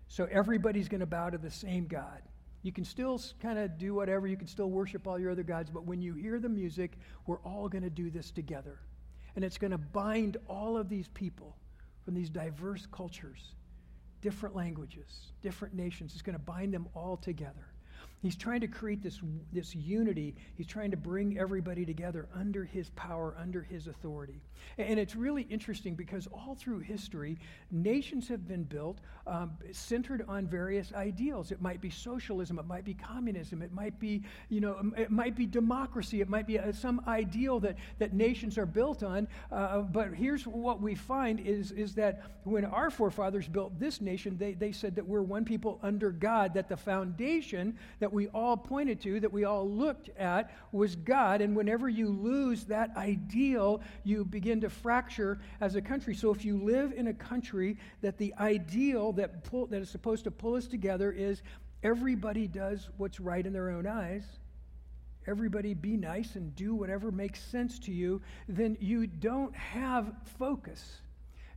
So 0.10 0.28
everybody's 0.32 0.88
going 0.88 1.02
to 1.02 1.06
bow 1.06 1.30
to 1.30 1.38
the 1.38 1.52
same 1.52 1.86
God. 1.86 2.22
You 2.68 2.74
can 2.74 2.84
still 2.84 3.18
kind 3.42 3.58
of 3.58 3.78
do 3.78 3.94
whatever, 3.94 4.28
you 4.28 4.36
can 4.36 4.46
still 4.46 4.70
worship 4.70 5.08
all 5.08 5.18
your 5.18 5.32
other 5.32 5.42
gods, 5.42 5.72
but 5.72 5.86
when 5.86 6.02
you 6.02 6.16
hear 6.16 6.38
the 6.38 6.50
music, 6.50 6.98
we're 7.26 7.40
all 7.40 7.70
going 7.70 7.84
to 7.84 7.90
do 7.90 8.10
this 8.10 8.30
together. 8.30 8.78
And 9.38 9.46
it's 9.46 9.58
going 9.58 9.72
to 9.72 9.78
bind 9.78 10.36
all 10.50 10.76
of 10.76 10.90
these 10.90 11.08
people 11.08 11.56
from 12.04 12.14
these 12.14 12.30
diverse 12.30 12.86
cultures, 12.92 13.56
different 14.20 14.54
languages, 14.54 15.32
different 15.42 15.76
nations. 15.76 16.12
It's 16.12 16.22
going 16.22 16.38
to 16.38 16.44
bind 16.44 16.74
them 16.74 16.90
all 16.94 17.16
together. 17.16 17.68
He's 18.22 18.36
trying 18.36 18.62
to 18.62 18.68
create 18.68 19.04
this, 19.04 19.20
this 19.54 19.76
unity. 19.76 20.36
He's 20.56 20.68
trying 20.68 20.92
to 20.92 20.98
bring 20.98 21.38
everybody 21.38 21.86
together 21.86 22.28
under 22.34 22.64
his 22.64 22.90
power, 22.92 23.36
under 23.40 23.62
his 23.62 23.88
authority. 23.88 24.42
And 24.80 25.00
it's 25.00 25.16
really 25.16 25.44
interesting 25.44 25.96
because 25.96 26.28
all 26.28 26.56
through 26.56 26.80
history, 26.80 27.38
nations 27.72 28.28
have 28.28 28.48
been 28.48 28.64
built 28.64 29.00
um, 29.28 29.52
centered 29.72 30.26
on 30.28 30.48
various 30.48 30.94
ideals. 30.94 31.52
It 31.52 31.62
might 31.62 31.80
be 31.80 31.90
socialism, 31.90 32.58
it 32.58 32.66
might 32.66 32.86
be 32.86 32.94
communism, 32.94 33.62
it 33.62 33.72
might 33.72 34.00
be, 34.00 34.24
you 34.50 34.62
know, 34.62 34.78
um, 34.80 34.96
it 34.98 35.12
might 35.12 35.36
be 35.36 35.46
democracy, 35.46 36.22
it 36.22 36.30
might 36.30 36.48
be 36.48 36.58
uh, 36.58 36.72
some 36.72 37.02
ideal 37.08 37.60
that, 37.60 37.76
that 38.00 38.14
nations 38.14 38.58
are 38.58 38.66
built 38.66 39.04
on. 39.04 39.28
Uh, 39.52 39.80
but 39.80 40.14
here's 40.14 40.48
what 40.48 40.82
we 40.82 40.96
find 40.96 41.40
is, 41.40 41.72
is 41.72 41.94
that 41.96 42.24
when 42.44 42.66
our 42.66 42.90
forefathers 42.90 43.48
built 43.48 43.78
this 43.80 44.02
nation, 44.02 44.38
they, 44.38 44.54
they 44.54 44.72
said 44.72 44.96
that 44.96 45.06
we're 45.06 45.22
one 45.22 45.46
people 45.46 45.80
under 45.84 46.12
God, 46.12 46.54
that 46.56 46.70
the 46.70 46.78
foundation 46.78 47.78
that 48.00 48.07
we 48.12 48.28
all 48.30 48.58
pointed 48.58 49.02
to, 49.02 49.20
that 49.20 49.32
we 49.32 49.44
all 49.44 49.70
looked 49.70 50.10
at, 50.18 50.52
was 50.72 50.96
God. 50.96 51.42
And 51.42 51.56
whenever 51.56 51.90
you 51.90 52.10
lose 52.10 52.66
that 52.66 52.96
ideal, 52.96 53.82
you 54.04 54.26
begin 54.26 54.62
to 54.62 54.70
fracture 54.70 55.40
as 55.62 55.76
a 55.76 55.82
country. 55.82 56.16
So 56.16 56.34
if 56.34 56.46
you 56.46 56.58
live 56.58 56.94
in 56.94 57.08
a 57.08 57.14
country 57.14 57.78
that 58.02 58.18
the 58.18 58.34
ideal 58.40 59.14
that, 59.14 59.44
pull, 59.44 59.68
that 59.68 59.82
is 59.82 59.90
supposed 59.90 60.24
to 60.26 60.32
pull 60.32 60.56
us 60.56 60.68
together 60.68 61.12
is 61.12 61.42
everybody 61.84 62.48
does 62.48 62.90
what's 62.98 63.20
right 63.20 63.46
in 63.46 63.54
their 63.54 63.70
own 63.70 63.88
eyes, 63.88 64.24
everybody 65.26 65.74
be 65.74 65.98
nice 65.98 66.36
and 66.36 66.56
do 66.56 66.74
whatever 66.74 67.12
makes 67.12 67.42
sense 67.44 67.80
to 67.80 67.92
you, 67.92 68.22
then 68.48 68.78
you 68.80 69.08
don't 69.08 69.56
have 69.56 70.14
focus. 70.40 71.00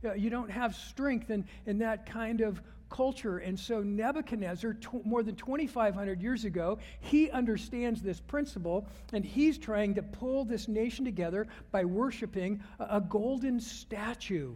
Uh, 0.03 0.13
you 0.13 0.29
don't 0.29 0.49
have 0.49 0.75
strength 0.75 1.29
in, 1.29 1.45
in 1.65 1.79
that 1.79 2.05
kind 2.05 2.41
of 2.41 2.61
culture. 2.89 3.39
And 3.39 3.59
so 3.59 3.81
Nebuchadnezzar, 3.81 4.73
tw- 4.73 5.05
more 5.05 5.23
than 5.23 5.35
2,500 5.35 6.21
years 6.21 6.45
ago, 6.45 6.77
he 6.99 7.31
understands 7.31 8.01
this 8.01 8.19
principle 8.19 8.87
and 9.13 9.25
he's 9.25 9.57
trying 9.57 9.95
to 9.95 10.03
pull 10.03 10.45
this 10.45 10.67
nation 10.67 11.05
together 11.05 11.47
by 11.71 11.85
worshiping 11.85 12.61
a, 12.79 12.97
a 12.97 13.01
golden 13.01 13.59
statue. 13.59 14.55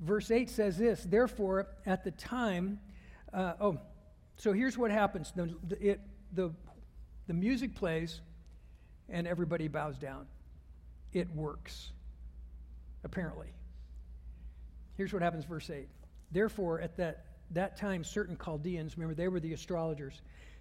Verse 0.00 0.30
8 0.30 0.48
says 0.48 0.76
this 0.78 1.02
Therefore, 1.04 1.68
at 1.84 2.04
the 2.04 2.12
time, 2.12 2.78
uh, 3.32 3.54
oh, 3.60 3.78
so 4.36 4.52
here's 4.52 4.78
what 4.78 4.90
happens 4.90 5.32
the, 5.34 5.54
it, 5.80 6.00
the, 6.32 6.52
the 7.26 7.34
music 7.34 7.74
plays 7.74 8.20
and 9.08 9.26
everybody 9.26 9.68
bows 9.68 9.98
down. 9.98 10.26
It 11.12 11.34
works, 11.34 11.92
apparently. 13.06 13.46
Here's 14.96 15.12
what 15.12 15.22
happens, 15.22 15.44
verse 15.44 15.70
8. 15.70 15.88
Therefore, 16.32 16.80
at 16.80 16.96
that, 16.98 17.24
that 17.52 17.78
time, 17.78 18.04
certain 18.04 18.36
Chaldeans, 18.36 18.98
remember, 18.98 19.14
they 19.14 19.28
were 19.28 19.40
the 19.40 19.54
astrologers, 19.54 20.20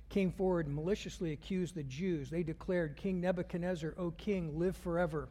came 0.09 0.31
forward 0.31 0.67
and 0.67 0.75
maliciously 0.75 1.33
accused 1.33 1.75
the 1.75 1.83
Jews. 1.83 2.29
They 2.29 2.43
declared, 2.43 2.95
King 2.95 3.19
Nebuchadnezzar, 3.19 3.95
O 3.97 4.11
king, 4.11 4.57
live 4.57 4.77
forever. 4.77 5.27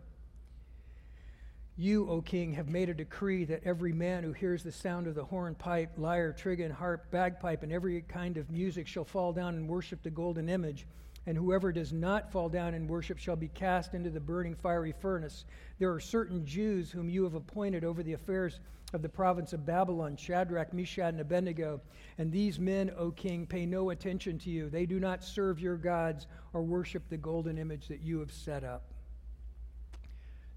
You, 1.77 2.09
O 2.09 2.21
king, 2.21 2.53
have 2.55 2.69
made 2.69 2.89
a 2.89 2.95
decree 2.95 3.45
that 3.45 3.63
every 3.65 3.93
man 3.93 4.25
who 4.25 4.33
hears 4.33 4.63
the 4.63 4.73
sound 4.73 5.07
of 5.07 5.15
the 5.15 5.25
horn, 5.25 5.55
pipe, 5.55 5.93
lyre, 5.97 6.33
trigon, 6.37 6.73
harp, 6.73 7.11
bagpipe, 7.11 7.63
and 7.63 7.73
every 7.73 8.03
kind 8.03 8.37
of 8.37 8.51
music 8.51 8.87
shall 8.87 9.05
fall 9.05 9.33
down 9.33 9.55
and 9.55 9.69
worship 9.69 10.03
the 10.03 10.11
golden 10.11 10.49
image 10.49 10.87
and 11.27 11.37
whoever 11.37 11.73
does 11.73 11.93
not 11.93 12.31
fall 12.31 12.49
down 12.49 12.75
and 12.75 12.89
worship 12.89 13.19
shall 13.19 13.37
be 13.37 13.49
cast 13.49 13.95
into 13.95 14.11
the 14.11 14.21
burning 14.21 14.55
fiery 14.55 14.93
furnace. 14.93 15.45
There 15.79 15.93
are 15.93 16.01
certain 16.01 16.45
Jews 16.45 16.91
whom 16.91 17.09
you 17.09 17.25
have 17.25 17.35
appointed 17.35 17.85
over 17.85 18.03
the 18.03 18.13
affairs 18.13 18.61
of 18.93 19.03
the 19.03 19.09
province 19.09 19.53
of 19.53 19.67
Babylon 19.67 20.17
Shadrach, 20.17 20.73
Meshach, 20.73 21.09
and 21.09 21.21
Abednego. 21.21 21.81
And 22.19 22.31
these 22.31 22.61
men, 22.61 22.93
O 22.97 23.11
king, 23.11 23.47
pay 23.47 23.67
no 23.67 23.91
attention 23.91 24.39
to 24.41 24.51
you. 24.51 24.69
They 24.69 24.87
do 24.87 25.01
not 25.01 25.25
serve 25.25 25.59
your 25.59 25.77
gods 25.77 26.27
or 26.53 26.63
worship 26.63 27.09
the 27.09 27.17
golden 27.17 27.59
image 27.59 27.89
that 27.89 28.01
you 28.01 28.21
have 28.21 28.33
set 28.33 28.65
up. 28.65 28.85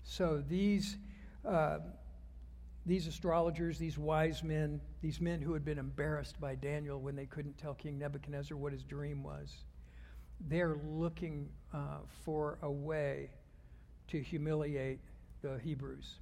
So 0.03 0.43
these. 0.47 0.97
Uh, 1.45 1.79
these 2.87 3.05
astrologers, 3.05 3.77
these 3.77 3.97
wise 3.97 4.41
men, 4.41 4.79
these 5.01 5.19
men 5.19 5.41
who 5.41 5.51
had 5.51 5.65
been 5.65 5.77
embarrassed 5.77 6.39
by 6.39 6.55
Daniel 6.55 7.01
when 7.01 7.17
they 7.17 7.25
couldn't 7.25 7.57
tell 7.57 7.73
King 7.73 7.99
Nebuchadnezzar 7.99 8.57
what 8.57 8.71
his 8.71 8.83
dream 8.83 9.23
was, 9.23 9.65
they're 10.41 10.77
looking 10.85 11.49
uh, 11.73 11.99
for 12.23 12.57
a 12.61 12.71
way 12.71 13.29
to 14.09 14.21
humiliate 14.21 14.99
the 15.41 15.57
Hebrews. 15.59 16.19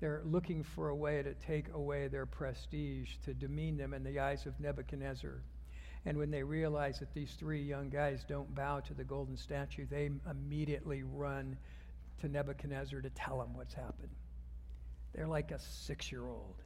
They're 0.00 0.22
looking 0.24 0.62
for 0.62 0.90
a 0.90 0.96
way 0.96 1.22
to 1.22 1.34
take 1.34 1.72
away 1.74 2.08
their 2.08 2.26
prestige, 2.26 3.10
to 3.24 3.34
demean 3.34 3.76
them 3.76 3.94
in 3.94 4.04
the 4.04 4.20
eyes 4.20 4.46
of 4.46 4.58
Nebuchadnezzar. 4.60 5.42
And 6.06 6.16
when 6.16 6.30
they 6.30 6.42
realize 6.42 7.00
that 7.00 7.12
these 7.12 7.32
three 7.32 7.62
young 7.62 7.90
guys 7.90 8.24
don't 8.28 8.54
bow 8.54 8.80
to 8.80 8.94
the 8.94 9.04
golden 9.04 9.36
statue, 9.36 9.86
they 9.90 10.10
immediately 10.30 11.02
run 11.02 11.56
to 12.20 12.28
Nebuchadnezzar 12.28 13.00
to 13.00 13.10
tell 13.10 13.42
him 13.42 13.54
what's 13.54 13.74
happened. 13.74 14.10
They're 15.14 15.26
like 15.26 15.50
a 15.50 15.58
six 15.58 16.12
year 16.12 16.26
old 16.26 16.62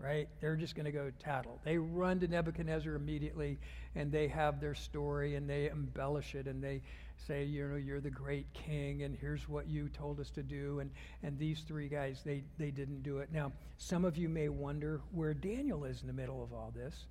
right? 0.00 0.28
They're 0.40 0.56
just 0.56 0.74
going 0.74 0.86
to 0.86 0.92
go 0.92 1.10
tattle. 1.18 1.60
They 1.64 1.76
run 1.76 2.20
to 2.20 2.28
Nebuchadnezzar 2.28 2.94
immediately 2.94 3.58
and 3.94 4.10
they 4.10 4.28
have 4.28 4.60
their 4.60 4.74
story 4.74 5.34
and 5.36 5.48
they 5.48 5.68
embellish 5.68 6.34
it 6.34 6.46
and 6.46 6.62
they 6.62 6.80
say, 7.26 7.44
you 7.44 7.68
know, 7.68 7.76
you're 7.76 8.00
the 8.00 8.10
great 8.10 8.46
king 8.54 9.02
and 9.02 9.16
here's 9.20 9.48
what 9.48 9.68
you 9.68 9.88
told 9.90 10.18
us 10.18 10.30
to 10.30 10.42
do. 10.42 10.80
And, 10.80 10.90
and 11.22 11.38
these 11.38 11.60
three 11.60 11.88
guys, 11.88 12.22
they, 12.24 12.42
they 12.58 12.70
didn't 12.70 13.02
do 13.02 13.18
it. 13.18 13.28
Now, 13.32 13.52
some 13.76 14.04
of 14.04 14.16
you 14.16 14.28
may 14.28 14.48
wonder 14.48 15.02
where 15.12 15.34
Daniel 15.34 15.84
is 15.84 16.00
in 16.00 16.06
the 16.06 16.14
middle 16.14 16.42
of 16.42 16.52
all 16.52 16.72
this. 16.74 17.04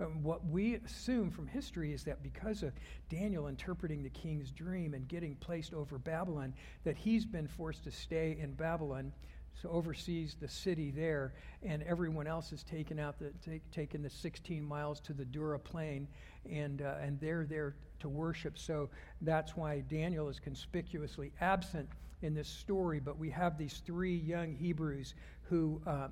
Um, 0.00 0.22
what 0.22 0.44
we 0.46 0.74
assume 0.76 1.30
from 1.30 1.46
history 1.46 1.92
is 1.92 2.02
that 2.04 2.22
because 2.22 2.64
of 2.64 2.72
Daniel 3.08 3.46
interpreting 3.46 4.02
the 4.02 4.10
king's 4.10 4.50
dream 4.50 4.94
and 4.94 5.06
getting 5.06 5.36
placed 5.36 5.74
over 5.74 5.98
Babylon, 5.98 6.54
that 6.82 6.96
he's 6.96 7.24
been 7.24 7.46
forced 7.46 7.84
to 7.84 7.92
stay 7.92 8.36
in 8.40 8.52
Babylon 8.54 9.12
so 9.60 9.68
oversees 9.68 10.36
the 10.40 10.48
city 10.48 10.90
there, 10.90 11.34
and 11.62 11.82
everyone 11.84 12.26
else 12.26 12.52
is 12.52 12.62
taken 12.62 12.98
out 12.98 13.18
the 13.18 13.30
take, 13.44 13.68
taken 13.70 14.02
the 14.02 14.10
16 14.10 14.64
miles 14.64 15.00
to 15.00 15.12
the 15.12 15.24
Dura 15.24 15.58
plain, 15.58 16.08
and 16.50 16.82
uh, 16.82 16.94
and 17.00 17.20
they're 17.20 17.44
there 17.44 17.74
to 18.00 18.08
worship. 18.08 18.58
So 18.58 18.88
that's 19.20 19.56
why 19.56 19.80
Daniel 19.88 20.28
is 20.28 20.40
conspicuously 20.40 21.32
absent 21.40 21.88
in 22.22 22.34
this 22.34 22.48
story. 22.48 23.00
But 23.00 23.18
we 23.18 23.30
have 23.30 23.58
these 23.58 23.82
three 23.86 24.16
young 24.16 24.54
Hebrews 24.54 25.14
who 25.42 25.80
um, 25.86 26.10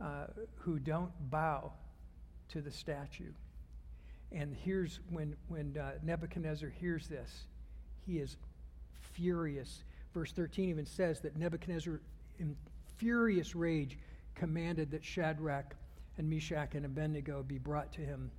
uh, 0.00 0.26
who 0.54 0.78
don't 0.78 1.12
bow 1.30 1.72
to 2.48 2.60
the 2.60 2.70
statue. 2.70 3.32
And 4.32 4.54
here's 4.64 5.00
when 5.10 5.36
when 5.48 5.76
uh, 5.76 5.92
Nebuchadnezzar 6.02 6.70
hears 6.70 7.08
this, 7.08 7.44
he 8.06 8.18
is 8.18 8.36
furious. 9.12 9.84
Verse 10.14 10.32
13 10.32 10.70
even 10.70 10.86
says 10.86 11.20
that 11.20 11.36
Nebuchadnezzar 11.36 12.00
in 12.38 12.56
furious 12.96 13.54
rage, 13.54 13.98
commanded 14.34 14.90
that 14.90 15.04
Shadrach 15.04 15.74
and 16.18 16.28
Meshach 16.28 16.74
and 16.74 16.86
Abednego 16.86 17.42
be 17.42 17.58
brought 17.58 17.92
to 17.94 18.00
him 18.00 18.30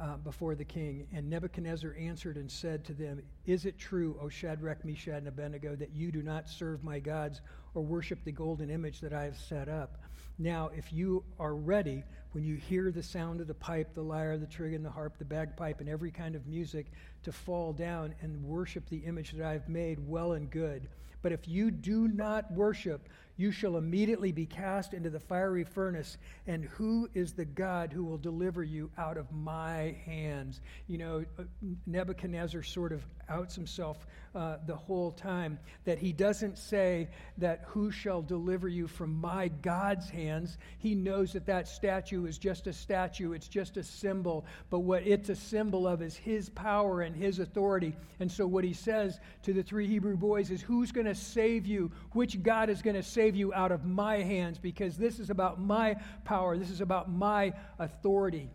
uh, 0.00 0.16
before 0.16 0.54
the 0.54 0.64
king. 0.64 1.06
And 1.12 1.28
Nebuchadnezzar 1.28 1.94
answered 1.98 2.36
and 2.36 2.50
said 2.50 2.84
to 2.86 2.92
them, 2.92 3.22
Is 3.46 3.64
it 3.64 3.78
true, 3.78 4.16
O 4.20 4.28
Shadrach, 4.28 4.84
Meshach, 4.84 5.18
and 5.18 5.28
Abednego, 5.28 5.74
that 5.76 5.90
you 5.94 6.12
do 6.12 6.22
not 6.22 6.48
serve 6.48 6.84
my 6.84 6.98
gods 6.98 7.40
or 7.74 7.82
worship 7.82 8.22
the 8.24 8.32
golden 8.32 8.70
image 8.70 9.00
that 9.00 9.12
I 9.12 9.24
have 9.24 9.36
set 9.36 9.68
up? 9.68 9.98
Now, 10.38 10.70
if 10.76 10.92
you 10.92 11.24
are 11.40 11.54
ready, 11.54 12.04
when 12.32 12.44
you 12.44 12.54
hear 12.54 12.92
the 12.92 13.02
sound 13.02 13.40
of 13.40 13.48
the 13.48 13.54
pipe, 13.54 13.94
the 13.94 14.02
lyre, 14.02 14.38
the 14.38 14.46
trigon, 14.46 14.84
the 14.84 14.90
harp, 14.90 15.18
the 15.18 15.24
bagpipe, 15.24 15.80
and 15.80 15.88
every 15.88 16.12
kind 16.12 16.36
of 16.36 16.46
music, 16.46 16.86
to 17.24 17.32
fall 17.32 17.72
down 17.72 18.14
and 18.22 18.44
worship 18.44 18.88
the 18.88 18.98
image 18.98 19.32
that 19.32 19.44
I 19.44 19.52
have 19.52 19.68
made, 19.68 19.98
well 20.06 20.32
and 20.32 20.48
good. 20.48 20.88
But 21.22 21.32
if 21.32 21.48
you 21.48 21.70
do 21.70 22.08
not 22.08 22.50
worship, 22.52 23.08
you 23.36 23.52
shall 23.52 23.76
immediately 23.76 24.32
be 24.32 24.46
cast 24.46 24.94
into 24.94 25.10
the 25.10 25.20
fiery 25.20 25.64
furnace. 25.64 26.18
And 26.46 26.64
who 26.64 27.08
is 27.14 27.32
the 27.32 27.44
God 27.44 27.92
who 27.92 28.04
will 28.04 28.18
deliver 28.18 28.62
you 28.62 28.90
out 28.98 29.16
of 29.16 29.30
my 29.32 29.96
hands? 30.04 30.60
You 30.86 30.98
know, 30.98 31.24
uh, 31.38 31.44
Nebuchadnezzar 31.86 32.62
sort 32.62 32.92
of 32.92 33.04
outs 33.28 33.54
himself 33.54 34.06
uh, 34.34 34.56
the 34.66 34.76
whole 34.76 35.10
time 35.12 35.58
that 35.84 35.98
he 35.98 36.12
doesn't 36.12 36.58
say 36.58 37.08
that 37.38 37.64
who 37.66 37.90
shall 37.90 38.22
deliver 38.22 38.68
you 38.68 38.86
from 38.86 39.14
my 39.20 39.48
God's 39.62 40.08
hands. 40.10 40.58
He 40.78 40.94
knows 40.94 41.32
that 41.32 41.46
that 41.46 41.66
statue 41.66 42.26
is 42.26 42.38
just 42.38 42.66
a 42.66 42.72
statue, 42.72 43.32
it's 43.32 43.48
just 43.48 43.76
a 43.76 43.82
symbol. 43.82 44.44
But 44.70 44.80
what 44.80 45.06
it's 45.06 45.28
a 45.28 45.34
symbol 45.34 45.88
of 45.88 46.02
is 46.02 46.16
his 46.16 46.50
power 46.50 47.02
and 47.02 47.16
his 47.16 47.38
authority. 47.38 47.96
And 48.20 48.30
so 48.30 48.46
what 48.46 48.64
he 48.64 48.72
says 48.72 49.18
to 49.42 49.52
the 49.52 49.62
three 49.62 49.86
Hebrew 49.86 50.16
boys 50.16 50.50
is, 50.50 50.60
Who's 50.62 50.92
going 50.92 51.06
to 51.06 51.14
save 51.14 51.66
you? 51.66 51.90
Which 52.12 52.42
God 52.42 52.70
is 52.70 52.82
going 52.82 52.96
to 52.96 53.02
save 53.02 53.34
you 53.34 53.52
out 53.54 53.72
of 53.72 53.84
my 53.84 54.18
hands? 54.18 54.58
Because 54.58 54.96
this 54.96 55.18
is 55.18 55.30
about 55.30 55.60
my 55.60 55.96
power, 56.24 56.56
this 56.56 56.70
is 56.70 56.80
about 56.80 57.10
my 57.10 57.52
authority. 57.78 58.50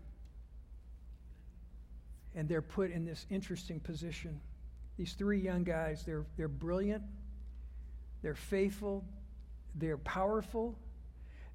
And 2.36 2.48
they're 2.48 2.62
put 2.62 2.92
in 2.92 3.06
this 3.06 3.26
interesting 3.30 3.80
position. 3.80 4.40
These 4.98 5.14
three 5.14 5.40
young 5.40 5.64
guys, 5.64 6.04
they're, 6.06 6.26
they're 6.38 6.48
brilliant, 6.48 7.04
they're 8.22 8.36
faithful, 8.36 9.04
they're 9.76 9.98
powerful, 9.98 10.78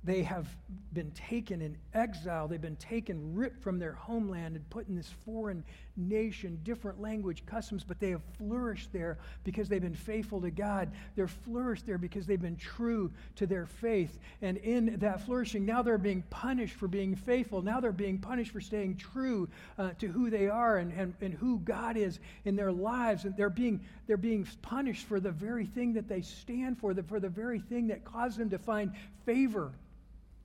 they 0.04 0.22
have 0.22 0.46
been 0.92 1.10
taken 1.10 1.60
in 1.60 1.76
exile. 1.92 2.48
They've 2.48 2.60
been 2.60 2.76
taken, 2.76 3.34
ripped 3.34 3.62
from 3.62 3.78
their 3.78 3.92
homeland, 3.92 4.56
and 4.56 4.68
put 4.70 4.88
in 4.88 4.94
this 4.94 5.12
foreign 5.24 5.64
nation, 5.98 6.58
different 6.62 7.00
language, 7.00 7.44
customs, 7.44 7.84
but 7.84 7.98
they 7.98 8.10
have 8.10 8.22
flourished 8.38 8.92
there 8.92 9.18
because 9.44 9.68
they've 9.68 9.82
been 9.82 9.94
faithful 9.94 10.40
to 10.40 10.50
God. 10.50 10.90
They're 11.16 11.28
flourished 11.28 11.86
there 11.86 11.98
because 11.98 12.26
they've 12.26 12.40
been 12.40 12.56
true 12.56 13.10
to 13.36 13.46
their 13.46 13.66
faith. 13.66 14.18
And 14.40 14.56
in 14.58 14.98
that 15.00 15.26
flourishing, 15.26 15.66
now 15.66 15.82
they're 15.82 15.98
being 15.98 16.22
punished 16.30 16.74
for 16.74 16.88
being 16.88 17.16
faithful. 17.16 17.60
Now 17.62 17.80
they're 17.80 17.92
being 17.92 18.18
punished 18.18 18.52
for 18.52 18.60
staying 18.60 18.96
true 18.96 19.48
uh, 19.78 19.90
to 19.98 20.06
who 20.08 20.30
they 20.30 20.48
are 20.48 20.78
and, 20.78 20.92
and, 20.92 21.14
and 21.20 21.34
who 21.34 21.58
God 21.58 21.96
is 21.96 22.20
in 22.44 22.54
their 22.56 22.72
lives. 22.72 23.24
And 23.24 23.36
they're 23.36 23.50
being, 23.50 23.80
they're 24.06 24.16
being 24.16 24.46
punished 24.62 25.06
for 25.06 25.20
the 25.20 25.32
very 25.32 25.66
thing 25.66 25.94
that 25.94 26.08
they 26.08 26.22
stand 26.22 26.78
for, 26.78 26.94
the, 26.94 27.02
for 27.02 27.18
the 27.18 27.28
very 27.28 27.58
thing 27.58 27.88
that 27.88 28.04
caused 28.04 28.38
them 28.38 28.50
to 28.50 28.58
find 28.58 28.92
favor 29.26 29.72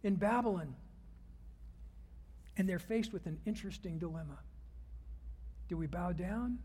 in 0.03 0.15
Babylon. 0.15 0.75
And 2.57 2.69
they're 2.69 2.79
faced 2.79 3.13
with 3.13 3.25
an 3.25 3.39
interesting 3.45 3.97
dilemma. 3.97 4.37
Do 5.73 5.77
we 5.77 5.87
bow 5.87 6.11
down 6.11 6.59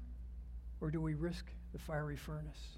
or 0.82 0.90
do 0.90 1.00
we 1.00 1.14
risk 1.14 1.46
the 1.72 1.78
fiery 1.78 2.14
furnace? 2.14 2.76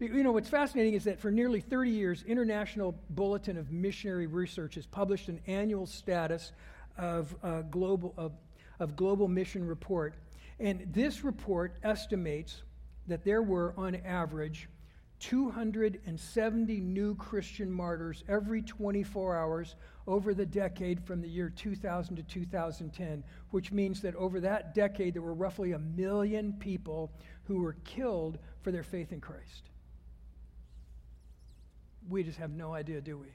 You 0.00 0.22
know, 0.22 0.32
what's 0.32 0.50
fascinating 0.50 0.92
is 0.92 1.04
that 1.04 1.18
for 1.18 1.30
nearly 1.30 1.62
30 1.62 1.92
years, 1.92 2.22
International 2.24 2.94
Bulletin 3.08 3.56
of 3.56 3.72
Missionary 3.72 4.26
Research 4.26 4.74
has 4.74 4.84
published 4.84 5.30
an 5.30 5.40
annual 5.46 5.86
status 5.86 6.52
of, 6.98 7.34
uh, 7.42 7.62
global, 7.70 8.12
of, 8.18 8.32
of 8.80 8.96
global 8.96 9.28
mission 9.28 9.66
report. 9.66 10.16
And 10.60 10.86
this 10.92 11.24
report 11.24 11.78
estimates 11.82 12.62
that 13.06 13.24
there 13.24 13.40
were, 13.40 13.72
on 13.78 13.94
average, 14.04 14.68
270 15.20 16.80
new 16.82 17.14
Christian 17.14 17.72
martyrs 17.72 18.24
every 18.28 18.60
24 18.60 19.34
hours 19.34 19.76
over 20.06 20.34
the 20.34 20.46
decade 20.46 21.02
from 21.04 21.20
the 21.20 21.28
year 21.28 21.50
2000 21.50 22.16
to 22.16 22.22
2010, 22.22 23.24
which 23.50 23.72
means 23.72 24.00
that 24.02 24.14
over 24.16 24.40
that 24.40 24.74
decade 24.74 25.14
there 25.14 25.22
were 25.22 25.34
roughly 25.34 25.72
a 25.72 25.78
million 25.78 26.52
people 26.54 27.10
who 27.44 27.60
were 27.60 27.76
killed 27.84 28.38
for 28.62 28.70
their 28.70 28.82
faith 28.82 29.12
in 29.12 29.20
Christ. 29.20 29.70
We 32.08 32.22
just 32.22 32.38
have 32.38 32.50
no 32.50 32.72
idea, 32.72 33.00
do 33.00 33.18
we? 33.18 33.28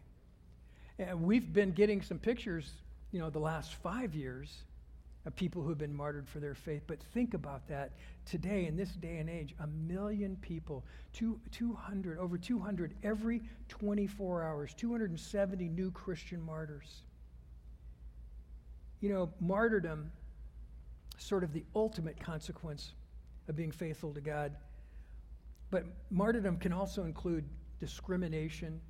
And 1.03 1.23
we've 1.23 1.51
been 1.51 1.71
getting 1.71 2.01
some 2.01 2.19
pictures, 2.19 2.71
you 3.11 3.19
know, 3.19 3.29
the 3.29 3.39
last 3.39 3.73
five 3.75 4.15
years 4.15 4.63
of 5.25 5.35
people 5.35 5.61
who 5.61 5.69
have 5.69 5.77
been 5.77 5.95
martyred 5.95 6.27
for 6.27 6.39
their 6.39 6.55
faith. 6.55 6.83
But 6.87 7.01
think 7.13 7.33
about 7.33 7.67
that 7.67 7.91
today, 8.25 8.65
in 8.65 8.75
this 8.75 8.89
day 8.91 9.17
and 9.17 9.29
age, 9.29 9.53
a 9.59 9.67
million 9.67 10.35
people, 10.41 10.83
two, 11.13 11.39
200, 11.51 12.17
over 12.17 12.37
200 12.37 12.95
every 13.03 13.41
24 13.69 14.43
hours, 14.43 14.73
270 14.75 15.69
new 15.69 15.91
Christian 15.91 16.41
martyrs. 16.41 17.03
You 18.99 19.09
know, 19.09 19.29
martyrdom, 19.39 20.11
sort 21.17 21.43
of 21.43 21.53
the 21.53 21.63
ultimate 21.75 22.19
consequence 22.19 22.93
of 23.47 23.55
being 23.55 23.71
faithful 23.71 24.13
to 24.13 24.21
God. 24.21 24.55
But 25.69 25.85
martyrdom 26.09 26.57
can 26.57 26.73
also 26.73 27.03
include 27.03 27.45
discrimination, 27.79 28.81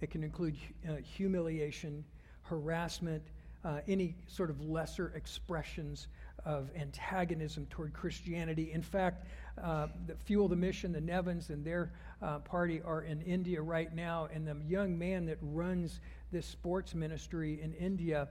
it 0.00 0.10
can 0.10 0.24
include 0.24 0.56
uh, 0.88 0.96
humiliation, 1.02 2.04
harassment 2.42 3.22
uh, 3.64 3.80
any 3.88 4.14
sort 4.26 4.50
of 4.50 4.60
lesser 4.60 5.12
expressions 5.14 6.08
of 6.44 6.70
antagonism 6.76 7.66
toward 7.70 7.92
Christianity. 7.92 8.72
In 8.72 8.82
fact, 8.82 9.26
uh, 9.62 9.88
the 10.06 10.14
Fuel 10.14 10.48
the 10.48 10.56
Mission, 10.56 10.92
the 10.92 11.00
Nevins, 11.00 11.50
and 11.50 11.64
their 11.64 11.92
uh, 12.22 12.38
party 12.38 12.80
are 12.82 13.02
in 13.02 13.20
India 13.22 13.60
right 13.60 13.94
now, 13.94 14.28
and 14.32 14.46
the 14.46 14.56
young 14.66 14.98
man 14.98 15.26
that 15.26 15.38
runs 15.42 16.00
this 16.32 16.46
sports 16.46 16.94
ministry 16.94 17.60
in 17.62 17.74
India, 17.74 18.28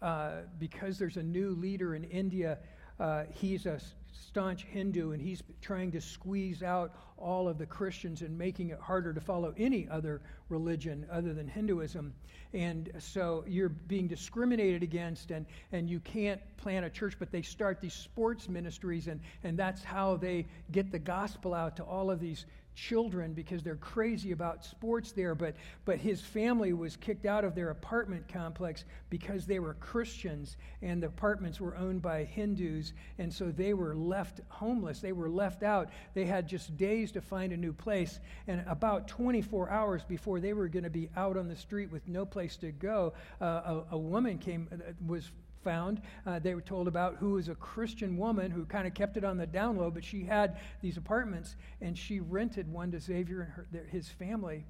uh, 0.00 0.40
because 0.58 0.98
there's 0.98 1.16
a 1.16 1.22
new 1.22 1.50
leader 1.50 1.94
in 1.94 2.04
India, 2.04 2.58
uh, 2.98 3.24
he's 3.30 3.66
a 3.66 3.80
staunch 4.12 4.64
Hindu, 4.64 5.12
and 5.12 5.20
he's 5.20 5.42
trying 5.60 5.90
to 5.92 6.00
squeeze 6.00 6.62
out 6.62 6.94
all 7.16 7.48
of 7.48 7.58
the 7.58 7.66
Christians 7.66 8.22
and 8.22 8.36
making 8.36 8.70
it 8.70 8.78
harder 8.78 9.12
to 9.12 9.20
follow 9.20 9.54
any 9.56 9.88
other 9.88 10.20
religion 10.48 11.06
other 11.10 11.32
than 11.32 11.48
Hinduism. 11.48 12.12
And 12.52 12.90
so 12.98 13.44
you're 13.46 13.68
being 13.68 14.08
discriminated 14.08 14.82
against, 14.82 15.30
and, 15.30 15.46
and 15.72 15.88
you 15.88 16.00
can't 16.00 16.40
plant 16.56 16.84
a 16.84 16.90
church, 16.90 17.16
but 17.18 17.30
they 17.30 17.42
start 17.42 17.80
these 17.80 17.94
sports 17.94 18.48
ministries, 18.48 19.06
and, 19.06 19.20
and 19.44 19.58
that's 19.58 19.82
how 19.82 20.16
they 20.16 20.46
get 20.70 20.90
the 20.90 20.98
gospel 20.98 21.54
out 21.54 21.76
to 21.76 21.82
all 21.82 22.10
of 22.10 22.20
these 22.20 22.44
children 22.74 23.32
because 23.32 23.62
they're 23.62 23.76
crazy 23.76 24.32
about 24.32 24.64
sports 24.64 25.12
there 25.12 25.34
but 25.34 25.54
but 25.84 25.98
his 25.98 26.20
family 26.20 26.72
was 26.72 26.96
kicked 26.96 27.26
out 27.26 27.44
of 27.44 27.54
their 27.54 27.70
apartment 27.70 28.26
complex 28.28 28.84
because 29.10 29.46
they 29.46 29.58
were 29.58 29.74
Christians 29.74 30.56
and 30.80 31.02
the 31.02 31.06
apartments 31.06 31.60
were 31.60 31.76
owned 31.76 32.02
by 32.02 32.24
Hindus 32.24 32.92
and 33.18 33.32
so 33.32 33.50
they 33.50 33.74
were 33.74 33.94
left 33.94 34.40
homeless. 34.48 35.00
They 35.00 35.12
were 35.12 35.28
left 35.28 35.62
out. 35.62 35.90
They 36.14 36.24
had 36.24 36.48
just 36.48 36.76
days 36.76 37.12
to 37.12 37.20
find 37.20 37.52
a 37.52 37.56
new 37.56 37.72
place 37.72 38.20
and 38.46 38.64
about 38.66 39.08
24 39.08 39.70
hours 39.70 40.02
before 40.04 40.40
they 40.40 40.52
were 40.52 40.68
going 40.68 40.84
to 40.84 40.90
be 40.90 41.08
out 41.16 41.36
on 41.36 41.48
the 41.48 41.56
street 41.56 41.90
with 41.90 42.06
no 42.08 42.24
place 42.24 42.56
to 42.58 42.72
go 42.72 43.12
uh, 43.40 43.44
a, 43.44 43.84
a 43.92 43.98
woman 43.98 44.38
came 44.38 44.68
uh, 44.72 44.92
was 45.06 45.30
found. 45.62 46.00
Uh, 46.26 46.38
they 46.38 46.54
were 46.54 46.60
told 46.60 46.88
about 46.88 47.16
who 47.16 47.32
was 47.32 47.48
a 47.48 47.54
Christian 47.54 48.16
woman 48.16 48.50
who 48.50 48.64
kind 48.64 48.86
of 48.86 48.94
kept 48.94 49.16
it 49.16 49.24
on 49.24 49.36
the 49.36 49.46
down 49.46 49.76
low, 49.76 49.90
but 49.90 50.04
she 50.04 50.24
had 50.24 50.58
these 50.80 50.96
apartments 50.96 51.56
and 51.80 51.96
she 51.96 52.20
rented 52.20 52.70
one 52.70 52.90
to 52.92 53.00
Xavier 53.00 53.42
and 53.42 53.52
her, 53.52 53.66
their, 53.72 53.84
his 53.84 54.08
family. 54.08 54.64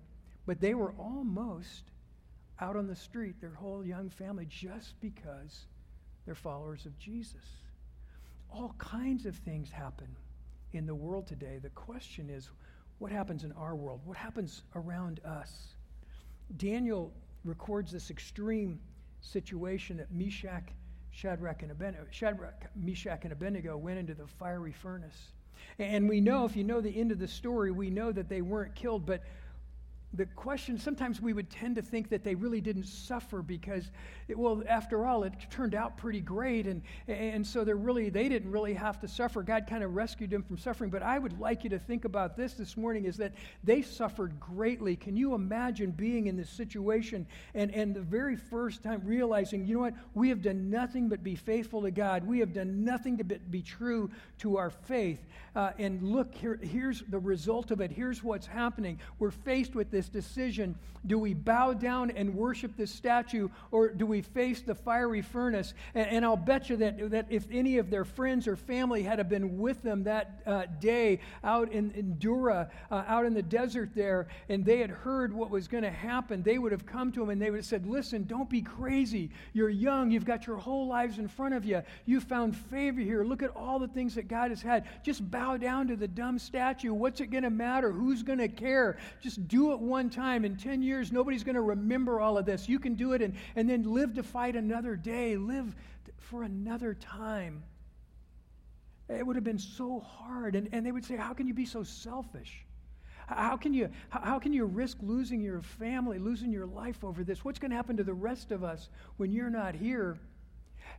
But 0.46 0.60
they 0.60 0.74
were 0.74 0.92
almost 0.98 1.84
out 2.60 2.76
on 2.76 2.86
the 2.86 2.96
street, 2.96 3.40
their 3.40 3.54
whole 3.54 3.84
young 3.84 4.10
family, 4.10 4.46
just 4.48 5.00
because 5.00 5.66
they're 6.24 6.34
followers 6.34 6.86
of 6.86 6.98
Jesus. 6.98 7.44
All 8.50 8.74
kinds 8.78 9.26
of 9.26 9.36
things 9.36 9.70
happen 9.70 10.08
in 10.72 10.86
the 10.86 10.94
world 10.94 11.26
today. 11.26 11.58
The 11.60 11.70
question 11.70 12.30
is, 12.30 12.50
what 12.98 13.10
happens 13.10 13.44
in 13.44 13.52
our 13.52 13.74
world? 13.74 14.00
What 14.04 14.16
happens 14.16 14.62
around 14.76 15.20
us? 15.24 15.74
Daniel 16.56 17.12
records 17.44 17.90
this 17.90 18.10
extreme 18.10 18.78
situation 19.20 19.96
that 19.96 20.12
Meshach 20.12 20.68
Shadrach 21.12 21.62
and 21.62 21.70
Abednego, 21.70 22.06
Shadrach, 22.10 22.66
Meshach, 22.74 23.20
and 23.22 23.32
Abednego 23.32 23.76
went 23.76 23.98
into 23.98 24.14
the 24.14 24.26
fiery 24.26 24.72
furnace. 24.72 25.32
And 25.78 26.08
we 26.08 26.20
know, 26.20 26.44
if 26.44 26.56
you 26.56 26.64
know 26.64 26.80
the 26.80 26.98
end 26.98 27.12
of 27.12 27.18
the 27.18 27.28
story, 27.28 27.70
we 27.70 27.90
know 27.90 28.10
that 28.10 28.28
they 28.28 28.42
weren't 28.42 28.74
killed, 28.74 29.06
but 29.06 29.22
the 30.14 30.26
question 30.26 30.78
sometimes 30.78 31.22
we 31.22 31.32
would 31.32 31.48
tend 31.48 31.76
to 31.76 31.82
think 31.82 32.10
that 32.10 32.22
they 32.22 32.34
really 32.34 32.60
didn't 32.60 32.84
suffer 32.84 33.40
because 33.40 33.90
it, 34.28 34.38
well 34.38 34.62
after 34.68 35.06
all 35.06 35.22
it 35.22 35.32
turned 35.50 35.74
out 35.74 35.96
pretty 35.96 36.20
great 36.20 36.66
and 36.66 36.82
and 37.08 37.46
so 37.46 37.64
they're 37.64 37.76
really 37.76 38.10
they 38.10 38.28
didn't 38.28 38.50
really 38.50 38.74
have 38.74 39.00
to 39.00 39.08
suffer. 39.08 39.42
God 39.42 39.66
kind 39.66 39.82
of 39.82 39.94
rescued 39.94 40.30
them 40.30 40.42
from 40.42 40.58
suffering. 40.58 40.90
But 40.90 41.02
i 41.02 41.18
would 41.18 41.40
like 41.40 41.64
you 41.64 41.70
to 41.70 41.78
think 41.78 42.04
about 42.04 42.36
this 42.36 42.54
this 42.54 42.76
morning 42.76 43.06
is 43.06 43.16
that 43.16 43.32
they 43.64 43.80
suffered 43.80 44.38
greatly. 44.38 44.96
Can 44.96 45.16
you 45.16 45.34
imagine 45.34 45.92
being 45.92 46.26
in 46.26 46.36
this 46.36 46.50
situation 46.50 47.26
and 47.54 47.74
and 47.74 47.94
the 47.94 48.02
very 48.02 48.36
first 48.36 48.82
time 48.82 49.00
realizing 49.04 49.66
you 49.66 49.74
know 49.74 49.80
what? 49.80 49.94
We 50.14 50.28
have 50.28 50.42
done 50.42 50.68
nothing 50.68 51.08
but 51.08 51.22
be 51.22 51.36
faithful 51.36 51.82
to 51.82 51.90
god. 51.90 52.26
We 52.26 52.38
have 52.40 52.52
done 52.52 52.84
nothing 52.84 53.16
to 53.18 53.24
be 53.24 53.62
true 53.62 54.10
to 54.38 54.58
our 54.58 54.70
faith. 54.70 55.20
Uh, 55.56 55.72
and 55.78 56.02
look 56.02 56.34
here 56.34 56.58
here's 56.62 57.02
the 57.08 57.18
result 57.18 57.70
of 57.70 57.80
it. 57.80 57.90
Here's 57.90 58.22
what's 58.22 58.46
happening. 58.46 58.98
We're 59.18 59.30
faced 59.30 59.74
with 59.74 59.90
this 59.90 60.01
this 60.02 60.24
decision 60.24 60.74
do 61.06 61.18
we 61.18 61.34
bow 61.34 61.72
down 61.72 62.10
and 62.12 62.34
worship 62.34 62.76
this 62.76 62.92
statue 62.92 63.48
or 63.70 63.88
do 63.88 64.06
we 64.06 64.22
face 64.22 64.62
the 64.62 64.74
fiery 64.74 65.20
furnace? 65.20 65.74
And, 65.94 66.08
and 66.08 66.24
I'll 66.24 66.36
bet 66.36 66.70
you 66.70 66.76
that, 66.76 67.10
that 67.10 67.26
if 67.28 67.46
any 67.50 67.78
of 67.78 67.90
their 67.90 68.04
friends 68.04 68.46
or 68.46 68.54
family 68.56 69.02
had 69.02 69.28
been 69.28 69.58
with 69.58 69.82
them 69.82 70.04
that 70.04 70.42
uh, 70.46 70.64
day 70.80 71.20
out 71.42 71.72
in, 71.72 71.90
in 71.92 72.14
Dura, 72.14 72.70
uh, 72.90 73.04
out 73.06 73.26
in 73.26 73.34
the 73.34 73.42
desert 73.42 73.90
there, 73.94 74.28
and 74.48 74.64
they 74.64 74.78
had 74.78 74.90
heard 74.90 75.32
what 75.32 75.50
was 75.50 75.66
going 75.66 75.82
to 75.82 75.90
happen, 75.90 76.42
they 76.42 76.58
would 76.58 76.72
have 76.72 76.86
come 76.86 77.10
to 77.12 77.22
him 77.22 77.30
and 77.30 77.42
they 77.42 77.50
would 77.50 77.58
have 77.58 77.66
said, 77.66 77.86
Listen, 77.86 78.24
don't 78.24 78.48
be 78.48 78.62
crazy. 78.62 79.30
You're 79.52 79.70
young. 79.70 80.10
You've 80.10 80.24
got 80.24 80.46
your 80.46 80.56
whole 80.56 80.86
lives 80.86 81.18
in 81.18 81.26
front 81.28 81.54
of 81.54 81.64
you. 81.64 81.82
You 82.06 82.20
found 82.20 82.56
favor 82.56 83.00
here. 83.00 83.24
Look 83.24 83.42
at 83.42 83.54
all 83.56 83.78
the 83.78 83.88
things 83.88 84.14
that 84.14 84.28
God 84.28 84.50
has 84.50 84.62
had. 84.62 84.86
Just 85.02 85.28
bow 85.30 85.56
down 85.56 85.88
to 85.88 85.96
the 85.96 86.08
dumb 86.08 86.38
statue. 86.38 86.92
What's 86.92 87.20
it 87.20 87.26
going 87.26 87.44
to 87.44 87.50
matter? 87.50 87.90
Who's 87.90 88.22
going 88.22 88.38
to 88.38 88.48
care? 88.48 88.98
Just 89.20 89.48
do 89.48 89.72
it 89.72 89.80
one 89.92 90.08
time. 90.08 90.46
In 90.46 90.56
10 90.56 90.82
years, 90.82 91.12
nobody's 91.12 91.44
going 91.44 91.54
to 91.54 91.60
remember 91.60 92.18
all 92.18 92.38
of 92.38 92.46
this. 92.46 92.66
You 92.66 92.78
can 92.78 92.94
do 92.94 93.12
it 93.12 93.20
and, 93.20 93.34
and 93.54 93.68
then 93.68 93.82
live 93.84 94.14
to 94.14 94.22
fight 94.22 94.56
another 94.56 94.96
day, 94.96 95.36
live 95.36 95.76
for 96.16 96.42
another 96.42 96.94
time. 96.94 97.62
It 99.10 99.26
would 99.26 99.36
have 99.36 99.44
been 99.44 99.58
so 99.58 100.00
hard. 100.00 100.56
And, 100.56 100.70
and 100.72 100.84
they 100.84 100.92
would 100.92 101.04
say, 101.04 101.16
How 101.16 101.34
can 101.34 101.46
you 101.46 101.52
be 101.52 101.66
so 101.66 101.82
selfish? 101.82 102.64
How 103.26 103.56
can, 103.56 103.72
you, 103.72 103.90
how 104.08 104.38
can 104.38 104.52
you 104.52 104.64
risk 104.64 104.98
losing 105.00 105.40
your 105.40 105.60
family, 105.60 106.18
losing 106.18 106.50
your 106.50 106.66
life 106.66 107.04
over 107.04 107.22
this? 107.22 107.44
What's 107.44 107.58
going 107.58 107.70
to 107.70 107.76
happen 107.76 107.96
to 107.98 108.04
the 108.04 108.14
rest 108.14 108.50
of 108.50 108.64
us 108.64 108.88
when 109.18 109.30
you're 109.30 109.50
not 109.50 109.74
here? 109.74 110.16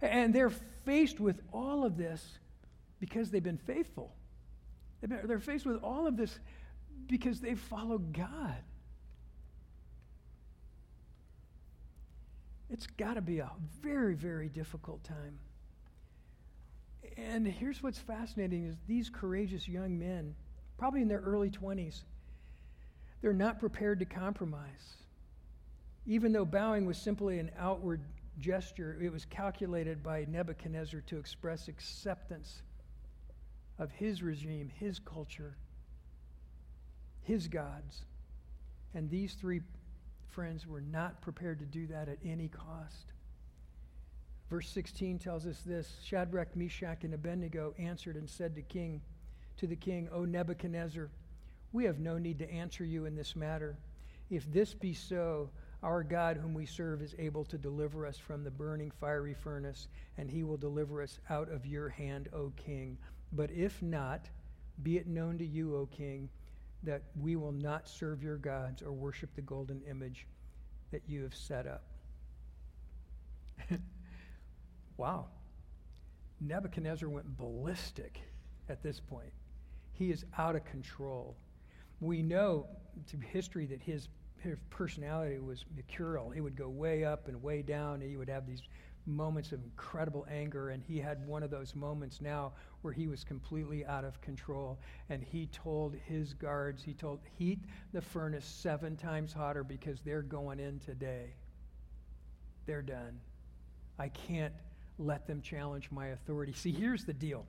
And 0.02 0.34
they're 0.34 0.54
faced 0.86 1.20
with 1.20 1.42
all 1.52 1.84
of 1.84 1.98
this 1.98 2.40
because 3.00 3.30
they've 3.30 3.44
been 3.44 3.58
faithful. 3.58 4.14
They're 5.02 5.40
faced 5.40 5.66
with 5.66 5.84
all 5.84 6.08
of 6.08 6.16
this 6.16 6.40
because 7.08 7.42
they 7.42 7.56
follow 7.56 7.98
God. 7.98 8.56
It's 12.70 12.88
got 12.88 13.16
to 13.16 13.22
be 13.22 13.40
a 13.40 13.52
very, 13.82 14.16
very 14.16 14.50
difficult 14.50 15.04
time. 15.04 15.38
And 17.18 17.48
here's 17.48 17.84
what's 17.84 18.00
fascinating 18.00 18.66
is 18.66 18.76
these 18.88 19.10
courageous 19.10 19.68
young 19.68 20.00
men, 20.00 20.36
probably 20.78 21.02
in 21.02 21.08
their 21.08 21.22
early 21.22 21.50
20s, 21.50 22.04
they're 23.22 23.34
not 23.34 23.60
prepared 23.60 24.00
to 24.00 24.06
compromise. 24.06 24.98
Even 26.06 26.34
though 26.34 26.46
bowing 26.46 26.86
was 26.86 26.98
simply 26.98 27.40
an 27.40 27.52
outward 27.58 28.02
gesture, 28.40 28.98
it 29.02 29.12
was 29.12 29.26
calculated 29.26 30.04
by 30.04 30.26
Nebuchadnezzar 30.28 31.02
to 31.02 31.18
express 31.18 31.68
acceptance 31.68 32.64
of 33.80 33.92
his 33.92 34.22
regime, 34.22 34.72
his 34.80 35.00
culture, 35.00 35.56
his 37.22 37.48
gods. 37.48 38.04
And 38.94 39.10
these 39.10 39.34
three 39.34 39.62
friends 40.34 40.68
were 40.68 40.82
not 40.82 41.22
prepared 41.22 41.60
to 41.60 41.66
do 41.66 41.88
that 41.88 42.10
at 42.10 42.18
any 42.26 42.48
cost. 42.48 43.14
Verse 44.50 44.70
16 44.70 45.20
tells 45.20 45.46
us 45.46 45.62
this 45.66 45.96
Shadrach, 46.04 46.56
Meshach, 46.56 47.04
and 47.04 47.14
Abednego 47.14 47.74
answered 47.78 48.16
and 48.16 48.30
said 48.30 48.56
to 48.56 48.62
king 48.62 49.02
to 49.58 49.68
the 49.68 49.76
king, 49.76 50.10
O 50.12 50.26
Nebuchadnezzar, 50.26 51.10
we 51.72 51.86
have 51.86 52.00
no 52.00 52.18
need 52.18 52.40
to 52.40 52.52
answer 52.52 52.84
you 52.84 53.06
in 53.06 53.16
this 53.16 53.36
matter. 53.36 53.78
If 54.30 54.52
this 54.52 54.74
be 54.74 54.94
so, 54.94 55.50
our 55.82 56.04
God, 56.04 56.38
whom 56.38 56.54
we 56.54 56.66
serve, 56.66 57.02
is 57.02 57.16
able 57.20 57.44
to 57.46 57.58
deliver 57.58 58.06
us 58.06 58.18
from 58.18 58.44
the 58.44 58.52
burning 58.52 58.92
fiery 58.92 59.34
furnace, 59.34 59.88
and 60.18 60.30
he 60.30 60.44
will 60.44 60.58
deliver 60.58 61.02
us 61.02 61.20
out 61.30 61.52
of 61.52 61.66
your 61.66 61.90
hand, 61.90 62.30
O 62.34 62.52
king. 62.56 62.98
But 63.34 63.52
if 63.52 63.82
not, 63.82 64.30
be 64.82 64.98
it 64.98 65.08
known 65.08 65.38
to 65.40 65.46
you, 65.46 65.76
O 65.76 65.86
king, 65.88 66.30
that 66.84 67.02
we 67.20 67.36
will 67.36 67.52
not 67.52 67.88
serve 67.88 68.22
your 68.22 68.38
gods 68.38 68.82
or 68.82 68.92
worship 68.92 69.34
the 69.36 69.42
golden 69.42 69.82
image 69.90 70.28
that 70.92 71.02
you 71.08 71.24
have 71.24 71.36
set 71.36 71.66
up. 71.66 71.84
wow. 74.98 75.28
Nebuchadnezzar 76.42 77.10
went 77.10 77.38
ballistic 77.38 78.20
at 78.70 78.84
this 78.84 79.00
point. 79.00 79.32
He 79.94 80.12
is 80.12 80.26
out 80.38 80.56
of 80.56 80.66
control. 80.66 81.36
We 82.02 82.22
know 82.22 82.68
through 83.08 83.22
history 83.22 83.66
that 83.68 83.82
his, 83.82 84.10
his 84.40 84.58
personality 84.70 85.40
was 85.40 85.66
mercurial. 85.76 86.30
He 86.32 86.42
would 86.42 86.56
go 86.56 86.68
way 86.68 87.06
up 87.06 87.28
and 87.28 87.42
way 87.42 87.62
down, 87.62 88.02
and 88.02 88.10
he 88.10 88.18
would 88.18 88.30
have 88.30 88.46
these 88.46 88.62
moments 89.06 89.52
of 89.52 89.64
incredible 89.64 90.26
anger, 90.30 90.70
and 90.70 90.84
he 90.84 91.00
had 91.00 91.26
one 91.28 91.44
of 91.44 91.50
those 91.50 91.76
moments 91.76 92.22
now 92.22 92.54
where 92.82 92.94
he 92.94 93.08
was 93.08 93.24
completely 93.24 93.86
out 93.86 94.06
of 94.06 94.20
control. 94.22 94.80
And 95.10 95.24
he 95.24 95.48
told 95.48 95.96
his 95.96 96.34
guards, 96.34 96.84
he 96.84 96.94
told, 96.94 97.20
heat 97.38 97.60
the 97.92 98.02
furnace 98.02 98.46
seven 98.46 98.96
times 98.96 99.34
hotter 99.34 99.64
because 99.64 100.02
they're 100.02 100.22
going 100.22 100.60
in 100.60 100.80
today. 100.80 101.34
They're 102.66 102.82
done. 102.82 103.20
I 104.00 104.10
can't 104.10 104.54
let 104.98 105.28
them 105.28 105.42
challenge 105.42 105.90
my 105.92 106.08
authority. 106.08 106.54
See, 106.54 106.72
here's 106.72 107.06
the 107.06 107.14
deal 107.14 107.46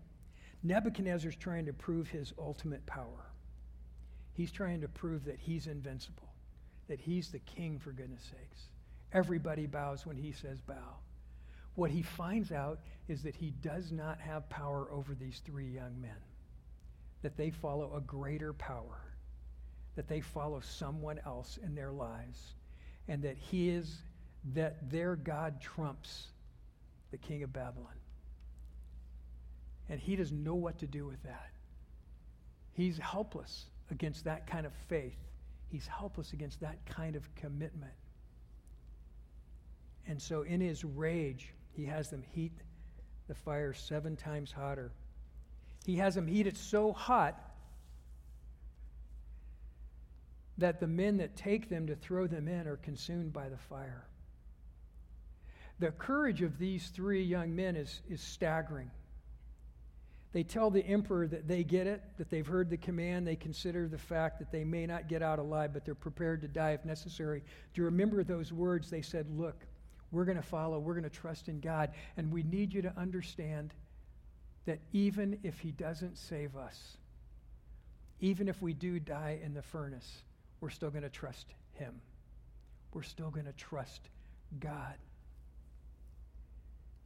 Nebuchadnezzar's 0.63 1.37
trying 1.37 1.67
to 1.67 1.73
prove 1.73 2.09
his 2.09 2.33
ultimate 2.39 2.85
power. 2.87 3.31
He's 4.33 4.51
trying 4.51 4.81
to 4.81 4.89
prove 4.89 5.25
that 5.27 5.39
he's 5.39 5.67
invincible, 5.67 6.33
that 6.89 7.01
he's 7.01 7.31
the 7.31 7.39
king, 7.41 7.79
for 7.79 7.93
goodness 7.93 8.23
sakes. 8.23 8.69
Everybody 9.13 9.67
bows 9.67 10.07
when 10.07 10.17
he 10.17 10.33
says 10.33 10.61
bow. 10.61 10.97
What 11.75 11.91
he 11.91 12.03
finds 12.03 12.53
out 12.53 12.81
is 13.09 13.23
that 13.23 13.35
he 13.35 13.51
does 13.63 13.91
not 13.91 14.21
have 14.21 14.49
power 14.49 14.89
over 14.93 15.15
these 15.15 15.43
three 15.45 15.67
young 15.67 16.01
men, 16.01 16.17
that 17.23 17.37
they 17.37 17.51
follow 17.51 17.95
a 17.97 18.01
greater 18.01 18.53
power, 18.53 19.03
that 19.97 20.09
they 20.09 20.21
follow 20.21 20.61
someone 20.61 21.21
else 21.27 21.59
in 21.63 21.75
their 21.75 21.91
lives, 21.91 22.55
and 23.09 23.23
that 23.23 23.37
he 23.37 23.71
is, 23.71 24.03
that 24.55 24.91
their 24.91 25.17
God 25.17 25.61
trumps 25.61 26.29
the 27.11 27.19
king 27.19 27.43
of 27.43 27.53
Babylon. 27.53 27.95
And 29.89 30.01
he 30.01 30.17
doesn't 30.17 30.43
know 30.43 30.55
what 30.55 30.79
to 30.79 30.87
do 30.87 31.07
with 31.07 31.23
that. 31.25 31.51
He's 32.73 32.99
helpless 32.99 33.67
against 33.91 34.25
that 34.25 34.47
kind 34.47 34.65
of 34.65 34.73
faith. 34.89 35.19
He's 35.69 35.87
helpless 35.87 36.33
against 36.33 36.61
that 36.61 36.79
kind 36.87 37.17
of 37.17 37.35
commitment. 37.35 37.93
And 40.07 40.21
so, 40.21 40.43
in 40.43 40.61
his 40.61 40.85
rage, 40.85 41.53
he 41.77 41.85
has 41.87 42.11
them 42.11 42.23
heat 42.33 42.53
the 43.29 43.35
fire 43.35 43.73
seven 43.73 44.17
times 44.17 44.53
hotter. 44.53 44.93
He 45.85 45.97
has 45.97 46.15
them 46.15 46.27
heat 46.27 46.47
it 46.47 46.57
so 46.57 46.93
hot 46.93 47.39
that 50.59 50.81
the 50.81 50.87
men 50.87 51.17
that 51.19 51.37
take 51.37 51.69
them 51.69 51.87
to 51.89 51.97
throw 51.97 52.27
them 52.27 52.49
in 52.49 52.67
are 52.67 52.77
consumed 52.77 53.33
by 53.33 53.49
the 53.49 53.57
fire. 53.57 54.07
The 55.81 55.91
courage 55.91 56.43
of 56.43 56.59
these 56.59 56.89
three 56.89 57.23
young 57.23 57.57
men 57.57 57.77
is, 57.77 58.01
is 58.09 58.21
staggering. 58.21 58.91
They 60.33 60.43
tell 60.43 60.71
the 60.71 60.85
emperor 60.85 61.27
that 61.29 61.47
they 61.47 61.63
get 61.63 61.87
it, 61.87 62.03
that 62.19 62.31
they've 62.31 62.47
heard 62.47 62.71
the 62.71 62.77
command. 62.77 63.27
They 63.27 63.37
consider 63.37 63.89
the 63.89 63.99
fact 63.99 64.39
that 64.39 64.51
they 64.51 64.65
may 64.65 64.87
not 64.87 65.09
get 65.09 65.23
out 65.23 65.39
alive, 65.39 65.73
but 65.73 65.85
they're 65.85 65.95
prepared 65.95 66.43
to 66.43 66.49
die 66.49 66.73
if 66.73 66.85
necessary. 66.85 67.43
Do 67.73 67.81
you 67.81 67.85
remember 67.85 68.25
those 68.25 68.53
words? 68.53 68.91
They 68.91 69.03
said, 69.03 69.27
Look, 69.31 69.65
we're 70.15 70.25
going 70.25 70.37
to 70.37 70.43
follow. 70.43 70.79
We're 70.79 70.95
going 70.95 71.05
to 71.05 71.11
trust 71.11 71.49
in 71.49 71.61
God. 71.61 71.91
And 72.17 72.33
we 72.33 72.43
need 72.45 72.73
you 72.73 72.83
to 72.83 72.93
understand 72.97 73.75
that 74.67 74.79
even 74.93 75.39
if 75.43 75.59
He 75.59 75.73
doesn't 75.73 76.17
save 76.17 76.57
us, 76.57 76.97
even 78.21 78.49
if 78.49 78.63
we 78.63 78.73
do 78.73 78.99
die 78.99 79.41
in 79.43 79.53
the 79.53 79.63
furnace, 79.63 80.23
we're 80.61 80.71
still 80.71 80.91
going 80.91 81.03
to 81.03 81.11
trust 81.11 81.47
Him. 81.73 82.01
We're 82.93 83.03
still 83.03 83.31
going 83.31 83.47
to 83.47 83.53
trust 83.53 84.09
God. 84.61 84.95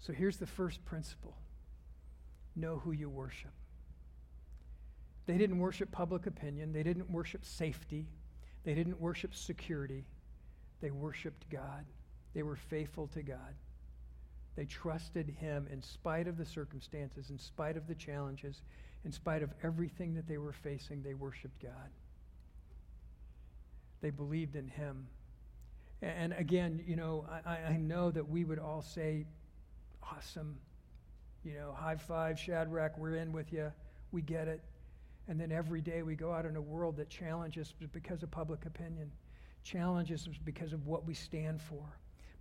So 0.01 0.12
here's 0.12 0.37
the 0.37 0.47
first 0.47 0.85
principle 0.85 1.35
know 2.55 2.79
who 2.79 2.92
you 2.92 3.09
worship. 3.09 3.51
They 5.27 5.38
didn't 5.38 5.59
worship 5.59 5.90
public 5.92 6.27
opinion, 6.27 6.73
they 6.73 6.83
didn't 6.83 7.11
worship 7.11 7.44
safety, 7.44 8.07
they 8.64 8.75
didn't 8.75 9.01
worship 9.01 9.35
security, 9.35 10.05
they 10.81 10.90
worshiped 10.90 11.49
God. 11.51 11.85
They 12.38 12.44
were 12.44 12.55
faithful 12.55 13.09
to 13.14 13.22
God. 13.22 13.57
They 14.55 14.64
trusted 14.64 15.35
Him 15.40 15.66
in 15.72 15.83
spite 15.83 16.29
of 16.29 16.37
the 16.37 16.44
circumstances, 16.44 17.31
in 17.31 17.38
spite 17.40 17.77
of 17.77 17.88
the 17.88 17.96
challenges, 17.96 18.62
in 19.05 19.11
spite 19.11 19.42
of 19.42 19.51
everything 19.64 20.14
that 20.14 20.29
they 20.29 20.38
were 20.38 20.53
facing, 20.53 21.03
they 21.03 21.14
worshiped 21.14 21.61
God. 21.61 21.90
They 24.03 24.11
believed 24.11 24.55
in 24.55 24.68
Him. 24.68 25.09
And 26.01 26.33
again, 26.33 26.81
you 26.87 26.94
know, 26.94 27.27
I, 27.44 27.72
I 27.72 27.77
know 27.77 28.12
that 28.12 28.29
we 28.29 28.44
would 28.44 28.61
all 28.61 28.83
say, 28.83 29.27
awesome. 30.01 30.61
You 31.42 31.55
know, 31.55 31.72
high 31.77 31.96
five, 31.96 32.38
Shadrach, 32.38 32.96
we're 32.98 33.16
in 33.16 33.33
with 33.33 33.53
you. 33.53 33.72
We 34.12 34.22
get 34.22 34.46
it. 34.46 34.62
And 35.27 35.40
then 35.40 35.51
every 35.51 35.81
day 35.81 36.05
we 36.05 36.14
go 36.14 36.31
out 36.31 36.46
in 36.46 36.55
a 36.55 36.62
world 36.62 36.98
that 36.98 37.11
challenges 37.11 37.74
because 37.92 38.22
of 38.22 38.31
public 38.31 38.64
opinion, 38.64 39.11
challenges 39.64 40.29
because 40.44 40.72
of 40.72 40.87
what 40.87 41.05
we 41.05 41.14
stand 41.14 41.61
for 41.61 41.98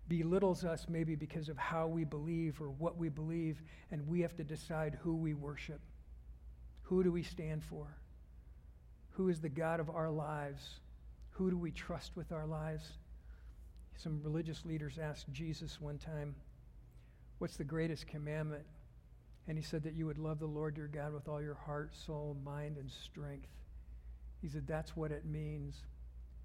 belittles 0.07 0.63
us 0.63 0.87
maybe 0.89 1.15
because 1.15 1.49
of 1.49 1.57
how 1.57 1.87
we 1.87 2.03
believe 2.03 2.61
or 2.61 2.69
what 2.69 2.97
we 2.97 3.09
believe, 3.09 3.61
and 3.91 4.07
we 4.07 4.21
have 4.21 4.35
to 4.37 4.43
decide 4.43 4.97
who 5.01 5.15
we 5.15 5.33
worship. 5.33 5.81
Who 6.83 7.03
do 7.03 7.11
we 7.11 7.23
stand 7.23 7.63
for? 7.63 7.97
Who 9.11 9.29
is 9.29 9.41
the 9.41 9.49
God 9.49 9.79
of 9.79 9.89
our 9.89 10.09
lives? 10.09 10.79
Who 11.31 11.49
do 11.49 11.57
we 11.57 11.71
trust 11.71 12.15
with 12.15 12.31
our 12.31 12.45
lives? 12.45 12.93
Some 13.95 14.21
religious 14.23 14.63
leaders 14.63 14.99
asked 15.01 15.31
Jesus 15.31 15.81
one 15.81 15.97
time, 15.97 16.35
What's 17.39 17.57
the 17.57 17.63
greatest 17.63 18.07
commandment? 18.07 18.63
And 19.47 19.57
he 19.57 19.63
said 19.63 19.83
that 19.83 19.93
you 19.93 20.05
would 20.05 20.17
love 20.17 20.39
the 20.39 20.45
Lord 20.45 20.75
your 20.77 20.87
God 20.87 21.13
with 21.13 21.27
all 21.27 21.41
your 21.41 21.55
heart, 21.55 21.95
soul, 21.95 22.35
mind, 22.43 22.77
and 22.77 22.91
strength. 22.91 23.49
He 24.41 24.47
said, 24.47 24.67
That's 24.67 24.95
what 24.95 25.11
it 25.11 25.25
means 25.25 25.83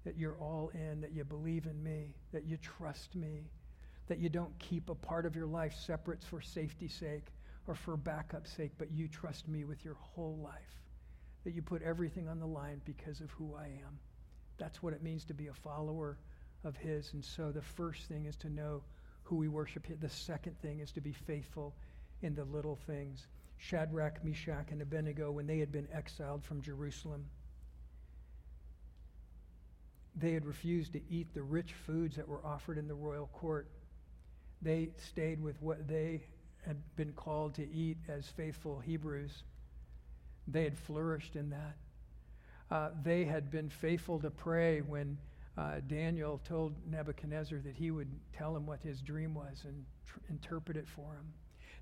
that 0.03 0.17
you're 0.17 0.37
all 0.39 0.71
in, 0.73 1.01
that 1.01 1.13
you 1.13 1.23
believe 1.23 1.65
in 1.65 1.81
me, 1.81 2.15
that 2.31 2.45
you 2.45 2.57
trust 2.57 3.15
me, 3.15 3.49
that 4.07 4.19
you 4.19 4.29
don't 4.29 4.57
keep 4.59 4.89
a 4.89 4.95
part 4.95 5.25
of 5.25 5.35
your 5.35 5.45
life 5.45 5.73
separate 5.73 6.23
for 6.23 6.41
safety's 6.41 6.93
sake 6.93 7.27
or 7.67 7.75
for 7.75 7.95
backup's 7.95 8.51
sake, 8.51 8.71
but 8.77 8.91
you 8.91 9.07
trust 9.07 9.47
me 9.47 9.63
with 9.63 9.85
your 9.85 9.95
whole 9.95 10.37
life, 10.43 10.81
that 11.43 11.53
you 11.53 11.61
put 11.61 11.81
everything 11.81 12.27
on 12.27 12.39
the 12.39 12.45
line 12.45 12.81
because 12.83 13.21
of 13.21 13.31
who 13.31 13.55
I 13.55 13.65
am. 13.65 13.99
That's 14.57 14.83
what 14.83 14.93
it 14.93 15.03
means 15.03 15.23
to 15.25 15.33
be 15.33 15.47
a 15.47 15.53
follower 15.53 16.17
of 16.63 16.75
His. 16.75 17.13
And 17.13 17.23
so 17.23 17.51
the 17.51 17.61
first 17.61 18.03
thing 18.07 18.25
is 18.25 18.35
to 18.37 18.49
know 18.49 18.83
who 19.23 19.37
we 19.37 19.47
worship. 19.47 19.87
The 19.99 20.09
second 20.09 20.59
thing 20.61 20.79
is 20.79 20.91
to 20.91 21.01
be 21.01 21.13
faithful 21.13 21.75
in 22.21 22.35
the 22.35 22.43
little 22.45 22.75
things. 22.75 23.27
Shadrach, 23.57 24.23
Meshach, 24.23 24.71
and 24.71 24.81
Abednego, 24.81 25.31
when 25.31 25.47
they 25.47 25.59
had 25.59 25.71
been 25.71 25.87
exiled 25.93 26.43
from 26.43 26.61
Jerusalem, 26.61 27.25
they 30.15 30.33
had 30.33 30.45
refused 30.45 30.93
to 30.93 31.01
eat 31.09 31.33
the 31.33 31.41
rich 31.41 31.73
foods 31.73 32.15
that 32.15 32.27
were 32.27 32.45
offered 32.45 32.77
in 32.77 32.87
the 32.87 32.93
royal 32.93 33.27
court. 33.33 33.67
They 34.61 34.89
stayed 34.97 35.41
with 35.41 35.61
what 35.61 35.87
they 35.87 36.23
had 36.65 36.77
been 36.95 37.11
called 37.13 37.55
to 37.55 37.69
eat 37.73 37.97
as 38.07 38.27
faithful 38.27 38.79
Hebrews. 38.79 39.43
They 40.47 40.63
had 40.63 40.77
flourished 40.77 41.35
in 41.35 41.49
that. 41.49 41.75
Uh, 42.71 42.89
they 43.03 43.25
had 43.25 43.51
been 43.51 43.69
faithful 43.69 44.19
to 44.19 44.29
pray 44.29 44.81
when 44.81 45.17
uh, 45.57 45.81
Daniel 45.87 46.41
told 46.47 46.73
Nebuchadnezzar 46.89 47.59
that 47.59 47.75
he 47.75 47.91
would 47.91 48.09
tell 48.35 48.55
him 48.55 48.65
what 48.65 48.79
his 48.81 49.01
dream 49.01 49.33
was 49.35 49.63
and 49.65 49.85
tr- 50.07 50.19
interpret 50.29 50.77
it 50.77 50.87
for 50.87 51.13
him. 51.13 51.33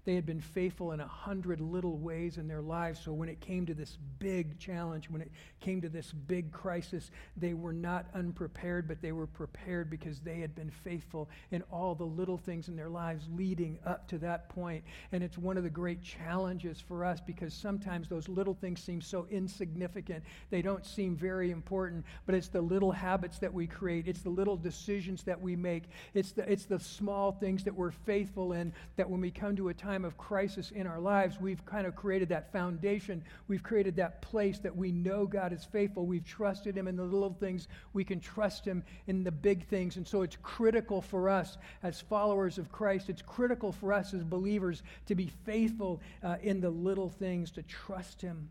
They 0.04 0.16
had 0.16 0.26
been 0.26 0.42
faithful 0.42 0.94
in 0.94 1.00
a 1.00 1.08
hundred 1.08 1.62
little 1.62 1.98
ways 1.98 2.38
in 2.38 2.48
their 2.48 2.62
lives. 2.62 3.00
So 3.00 3.14
when 3.14 3.30
it 3.30 3.40
came 3.40 3.68
to 3.68 3.76
this 3.76 3.98
big 4.18 4.58
challenge, 4.58 5.10
when 5.10 5.22
it 5.22 5.32
came 5.60 5.80
to 5.82 5.90
this 5.90 6.12
big 6.12 6.52
crisis, 6.52 7.12
they 7.38 7.54
were 7.54 7.74
not 7.74 8.08
unprepared, 8.16 8.88
but 8.88 9.00
they 9.02 9.12
were 9.12 9.28
prepared 9.28 9.92
because 9.92 10.20
they 10.20 10.40
had 10.40 10.56
been 10.56 10.72
faithful 10.72 11.30
in 11.52 11.62
all 11.72 11.94
the 11.94 12.04
little 12.04 12.38
things 12.38 12.68
in 12.68 12.76
their 12.76 12.90
lives 12.90 13.28
leading 13.36 13.78
up 13.86 14.08
to 14.08 14.18
that 14.20 14.50
point. 14.50 14.84
And 15.12 15.24
it's 15.24 15.38
one 15.38 15.56
of 15.56 15.64
the 15.64 15.70
great 15.70 16.02
challenges 16.02 16.82
for 16.82 17.06
us 17.06 17.22
because 17.22 17.54
sometimes 17.54 18.08
those 18.08 18.28
little 18.28 18.56
things 18.56 18.82
seem 18.82 19.02
so 19.02 19.28
insignificant. 19.30 20.24
They 20.50 20.64
don't 20.64 20.86
seem 20.86 21.16
very 21.16 21.52
important, 21.52 22.06
but 22.26 22.34
it's 22.34 22.48
the 22.48 22.62
little 22.62 22.92
habits 22.92 23.38
that 23.38 23.54
we 23.54 23.68
create, 23.68 24.08
it's 24.08 24.22
the 24.22 24.30
little 24.30 24.58
decisions 24.58 25.22
that 25.24 25.40
we 25.40 25.56
make, 25.56 25.84
it's 26.16 26.32
the, 26.32 26.52
it's 26.52 26.66
the 26.66 26.80
small 26.80 27.32
things 27.32 27.64
that 27.66 27.76
we're 27.76 27.92
faithful 27.92 28.54
in 28.54 28.74
that 28.96 29.08
when 29.08 29.22
we 29.22 29.30
come 29.30 29.56
to 29.58 29.70
a 29.70 29.74
time 29.74 29.91
time 29.92 30.06
of 30.06 30.18
crisis 30.18 30.72
in 30.72 30.88
our 30.88 31.00
lives, 31.02 31.38
we've 31.42 31.66
kind 31.66 31.86
of 31.86 31.98
created 31.98 32.30
that 32.30 32.50
foundation. 32.54 33.22
We've 33.50 33.62
created 33.62 33.98
that 33.98 34.22
place 34.22 34.58
that 34.60 34.74
we 34.74 34.90
know 34.90 35.26
God 35.26 35.52
is 35.52 35.66
faithful. 35.66 36.06
We've 36.06 36.24
trusted 36.24 36.78
Him 36.78 36.88
in 36.88 36.96
the 36.96 37.04
little 37.04 37.34
things. 37.34 37.68
We 37.92 38.06
can 38.06 38.22
trust 38.22 38.64
Him 38.64 38.84
in 39.08 39.26
the 39.26 39.32
big 39.32 39.68
things. 39.68 39.98
And 39.98 40.08
so 40.08 40.22
it's 40.22 40.38
critical 40.42 41.02
for 41.02 41.28
us 41.28 41.58
as 41.84 42.00
followers 42.00 42.58
of 42.58 42.72
Christ, 42.72 43.10
it's 43.10 43.22
critical 43.22 43.74
for 43.74 43.92
us 43.92 44.14
as 44.14 44.24
believers 44.24 44.82
to 45.08 45.16
be 45.16 45.30
faithful 45.46 46.00
uh, 46.24 46.38
in 46.42 46.62
the 46.62 46.70
little 46.70 47.10
things, 47.10 47.52
to 47.52 47.64
trust 47.64 48.22
Him 48.22 48.50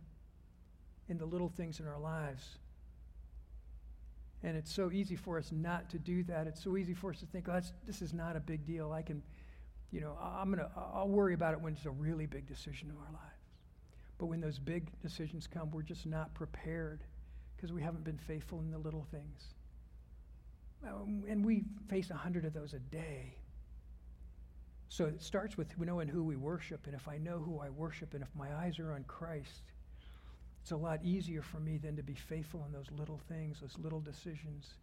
in 1.09 1.17
the 1.17 1.25
little 1.25 1.49
things 1.49 1.81
in 1.81 1.89
our 1.89 1.99
lives. 1.99 2.59
And 4.43 4.57
it's 4.57 4.73
so 4.73 4.91
easy 4.91 5.17
for 5.17 5.39
us 5.39 5.53
not 5.53 5.89
to 5.91 5.99
do 5.99 6.23
that. 6.25 6.47
It's 6.47 6.63
so 6.63 6.77
easy 6.77 6.95
for 6.95 7.11
us 7.11 7.21
to 7.21 7.27
think, 7.27 7.49
oh, 7.49 7.61
this 7.87 8.03
is 8.03 8.13
not 8.13 8.37
a 8.37 8.41
big 8.41 8.67
deal. 8.67 8.93
I 8.93 9.03
can 9.03 9.23
you 9.91 10.01
know, 10.01 10.17
I'm 10.21 10.51
gonna, 10.51 10.71
I'll 10.77 11.09
worry 11.09 11.35
about 11.35 11.55
it 11.55 11.61
when 11.61 11.73
it's 11.73 11.87
a 11.87 11.91
really 11.91 12.27
big 12.27 12.47
decision 12.47 12.91
in 12.91 12.97
our 12.97 13.13
lives. 13.13 13.41
But 14.19 14.27
when 14.27 14.41
those 14.41 14.59
big 14.59 14.91
decisions 15.01 15.47
come, 15.47 15.71
we're 15.71 15.83
just 15.83 16.07
not 16.07 16.33
prepared 16.35 17.03
because 17.57 17.73
we 17.73 17.83
haven't 17.83 18.05
been 18.05 18.19
faithful 18.19 18.61
in 18.61 18.71
the 18.71 18.79
little 18.79 19.07
things. 19.11 19.55
Um, 20.87 21.25
and 21.29 21.45
we 21.45 21.65
face 21.89 22.11
a 22.11 22.15
hundred 22.15 22.45
of 22.45 22.53
those 22.53 22.73
a 22.73 22.79
day. 22.79 23.35
So 24.89 25.07
it 25.07 25.23
starts 25.23 25.57
with 25.57 25.79
knowing 25.79 26.09
who 26.09 26.25
we 26.25 26.37
worship. 26.37 26.87
And 26.87 26.95
if 26.95 27.09
I 27.09 27.19
know 27.19 27.39
who 27.39 27.61
I 27.61 27.71
worship 27.71 28.15
and 28.15 28.23
if 28.23 28.29
my 28.35 28.55
eyes 28.55 28.79
are 28.79 28.93
on 28.93 29.05
Christ, 29.05 29.63
it's 30.63 30.73
a 30.73 30.77
lot 30.77 31.01
easier 31.05 31.43
for 31.43 31.59
me 31.59 31.79
than 31.79 31.97
to 31.97 32.03
be 32.03 32.15
faithful 32.15 32.65
in 32.67 32.73
those 32.73 32.91
little 32.97 33.21
things, 33.29 33.61
those 33.61 33.77
little 33.79 34.01
decisions. 34.01 34.75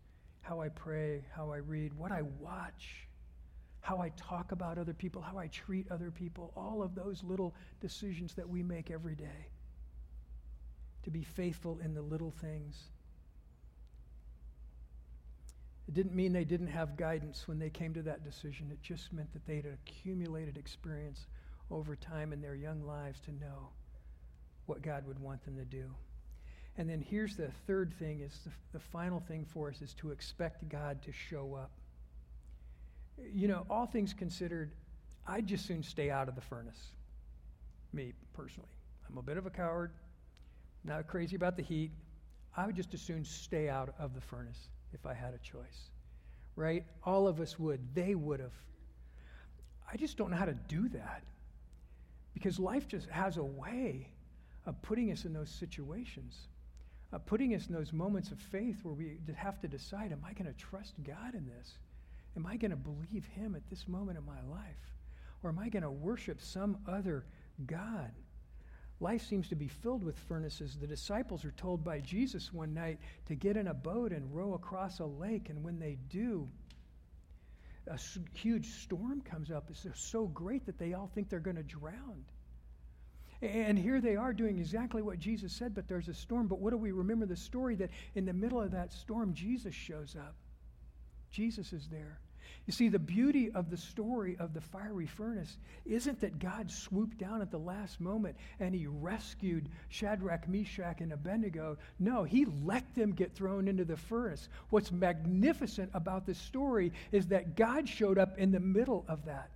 How 0.41 0.62
I 0.62 0.70
pray, 0.70 1.26
how 1.36 1.52
I 1.52 1.58
read, 1.58 1.93
what 1.93 2.12
I 2.12 2.22
watch 2.39 3.07
how 3.88 4.02
I 4.02 4.10
talk 4.17 4.52
about 4.52 4.78
other 4.78 4.93
people, 4.93 5.21
how 5.21 5.38
I 5.38 5.47
treat 5.47 5.89
other 5.89 6.12
people, 6.12 6.52
all 6.58 6.84
of 6.84 6.93
those 6.93 7.23
little 7.23 7.56
decisions 7.80 8.34
that 8.34 8.50
we 8.50 8.62
make 8.62 8.91
every 8.91 9.15
day. 9.15 9.47
To 11.04 11.10
be 11.10 11.23
faithful 11.23 11.80
in 11.82 11.93
the 11.93 12.02
little 12.02 12.32
things. 12.41 12.89
It 15.88 15.93
didn't 15.93 16.13
mean 16.13 16.34
they 16.34 16.43
didn't 16.43 16.67
have 16.67 16.97
guidance 16.97 17.47
when 17.47 17.60
they 17.60 17.69
came 17.69 17.93
to 17.93 18.02
that 18.02 18.26
decision. 18.26 18.67
It 18.73 18.82
just 18.82 19.13
meant 19.13 19.32
that 19.32 19.45
they 19.45 19.56
had 19.56 19.67
accumulated 19.67 20.58
experience 20.58 21.26
over 21.71 21.95
time 21.95 22.34
in 22.34 22.41
their 22.41 22.56
young 22.56 22.86
lives 22.86 23.21
to 23.21 23.32
know 23.32 23.69
what 24.65 24.82
God 24.82 25.08
would 25.08 25.19
want 25.19 25.45
them 25.45 25.56
to 25.56 25.63
do. 25.63 25.86
And 26.76 26.89
then 26.89 27.00
here's 27.00 27.38
the 27.38 27.52
third 27.65 27.93
thing 27.93 28.19
is 28.19 28.38
the, 28.43 28.52
the 28.73 28.84
final 28.84 29.21
thing 29.21 29.45
for 29.45 29.69
us 29.69 29.82
is 29.82 29.93
to 29.93 30.12
expect 30.12 30.67
God 30.67 31.02
to 31.04 31.13
show 31.13 31.56
up 31.56 31.71
you 33.34 33.47
know, 33.47 33.65
all 33.69 33.86
things 33.86 34.13
considered, 34.13 34.71
I'd 35.27 35.47
just 35.47 35.65
soon 35.65 35.84
stay 35.84 36.10
out 36.10 36.27
of 36.27 36.36
the 36.36 36.41
furnace. 36.41 36.91
Me, 37.93 38.13
personally. 38.34 38.69
I'm 39.10 39.17
a 39.17 39.21
bit 39.21 39.38
of 39.38 39.45
a 39.45 39.49
coward, 39.49 39.91
not 40.84 41.08
crazy 41.08 41.36
about 41.36 41.56
the 41.56 41.63
heat. 41.63 41.91
I 42.56 42.65
would 42.65 42.75
just 42.75 42.93
as 42.93 43.01
soon 43.01 43.23
stay 43.23 43.69
out 43.69 43.93
of 43.99 44.13
the 44.13 44.21
furnace 44.21 44.69
if 44.93 45.06
I 45.06 45.13
had 45.13 45.34
a 45.34 45.38
choice. 45.38 45.91
Right? 46.56 46.84
All 47.03 47.27
of 47.27 47.39
us 47.39 47.60
would. 47.60 47.80
They 47.93 48.15
would 48.15 48.39
have. 48.39 48.53
I 49.91 49.95
just 49.95 50.17
don't 50.17 50.32
know 50.32 50.38
how 50.38 50.45
to 50.45 50.58
do 50.67 50.89
that. 50.89 51.23
Because 52.34 52.60
life 52.60 52.88
just 52.88 53.10
has 53.10 53.38
a 53.38 53.43
way 53.43 54.10
of 54.65 54.82
putting 54.82 55.12
us 55.12 55.25
in 55.25 55.34
those 55.34 55.49
situations, 55.49 56.36
of 57.12 57.25
putting 57.25 57.56
us 57.56 57.67
in 57.67 57.73
those 57.73 57.93
moments 57.93 58.32
of 58.32 58.39
faith 58.39 58.84
where 58.84 58.93
we 58.93 59.17
have 59.36 59.60
to 59.62 59.67
decide 59.67 60.12
am 60.12 60.23
I 60.25 60.34
going 60.34 60.51
to 60.51 60.60
trust 60.60 60.93
God 61.03 61.34
in 61.34 61.47
this? 61.47 61.77
Am 62.38 62.45
I 62.45 62.56
going 62.56 62.71
to 62.71 62.78
believe 62.78 63.26
him 63.26 63.56
at 63.56 63.67
this 63.69 63.88
moment 63.88 64.17
in 64.17 64.26
my 64.26 64.41
life? 64.50 64.93
Or 65.43 65.50
am 65.50 65.60
I 65.60 65.69
going 65.69 65.84
to 65.84 65.91
worship 65.91 66.39
some 66.39 66.78
other 66.88 67.26
God? 67.65 68.12
Life 69.00 69.23
seems 69.26 69.50
to 69.50 69.56
be 69.56 69.67
filled 69.67 70.04
with 70.04 70.17
furnaces. 70.17 70.78
The 70.78 70.88
disciples 70.88 71.43
are 71.45 71.52
told 71.52 71.84
by 71.84 72.00
Jesus 72.00 72.54
one 72.54 72.73
night 72.73 73.00
to 73.26 73.36
get 73.36 73.58
in 73.58 73.67
a 73.67 73.73
boat 73.73 74.12
and 74.12 74.34
row 74.34 74.54
across 74.54 75.00
a 75.00 75.06
lake, 75.06 75.50
and 75.50 75.63
when 75.63 75.80
they 75.80 75.97
do, 76.10 76.47
a 77.88 77.97
huge 78.34 78.67
storm 78.84 79.21
comes 79.21 79.52
up. 79.52 79.69
It's 79.69 79.86
so 79.95 80.28
great 80.28 80.65
that 80.65 80.78
they 80.78 80.93
all 80.93 81.10
think 81.13 81.30
they're 81.30 81.39
going 81.39 81.58
to 81.58 81.63
drown. 81.63 82.26
And 83.41 83.78
here 83.78 84.02
they 84.02 84.15
are 84.15 84.34
doing 84.34 84.58
exactly 84.58 85.02
what 85.02 85.19
Jesus 85.19 85.54
said, 85.54 85.76
but 85.76 85.88
there's 85.88 86.08
a 86.08 86.13
storm. 86.13 86.47
But 86.47 86.60
what 86.60 86.71
do 86.71 86.78
we 86.78 86.91
remember? 86.91 87.28
The 87.28 87.36
story 87.36 87.76
that 87.76 87.91
in 88.15 88.26
the 88.26 88.34
middle 88.34 88.62
of 88.62 88.71
that 88.71 88.91
storm, 88.91 89.34
Jesus 89.34 89.76
shows 89.76 90.15
up. 90.15 90.36
Jesus 91.30 91.71
is 91.71 91.88
there. 91.88 92.19
You 92.66 92.74
see, 92.74 92.90
the 92.90 93.00
beauty 93.00 93.50
of 93.52 93.70
the 93.70 93.78
story 93.78 94.36
of 94.40 94.54
the 94.54 94.62
fiery 94.62 95.06
furnace 95.06 95.58
isn't 95.86 96.20
that 96.22 96.40
God 96.40 96.70
swooped 96.70 97.18
down 97.18 97.42
at 97.42 97.50
the 97.50 97.58
last 97.58 98.02
moment 98.02 98.36
and 98.60 98.76
he 98.76 98.88
rescued 98.88 99.70
Shadrach, 99.90 100.48
Meshach, 100.50 101.00
and 101.00 101.14
Abednego. 101.14 101.78
No, 102.00 102.24
he 102.24 102.46
let 102.64 102.84
them 102.96 103.14
get 103.14 103.34
thrown 103.34 103.68
into 103.68 103.86
the 103.86 103.96
furnace. 103.96 104.50
What's 104.70 104.92
magnificent 104.92 105.92
about 105.94 106.26
this 106.26 106.38
story 106.38 106.92
is 107.12 107.28
that 107.28 107.56
God 107.56 107.88
showed 107.88 108.18
up 108.18 108.38
in 108.38 108.52
the 108.52 108.60
middle 108.60 109.06
of 109.08 109.26
that. 109.26 109.50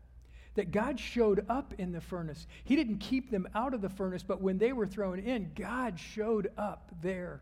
That 0.55 0.71
God 0.71 0.99
showed 0.99 1.45
up 1.49 1.73
in 1.77 1.91
the 1.91 2.01
furnace. 2.01 2.47
He 2.63 2.75
didn't 2.75 2.97
keep 2.97 3.31
them 3.31 3.47
out 3.55 3.73
of 3.73 3.81
the 3.81 3.89
furnace, 3.89 4.23
but 4.23 4.41
when 4.41 4.57
they 4.57 4.73
were 4.73 4.87
thrown 4.87 5.19
in, 5.19 5.51
God 5.55 5.99
showed 5.99 6.51
up 6.57 6.91
there. 7.01 7.41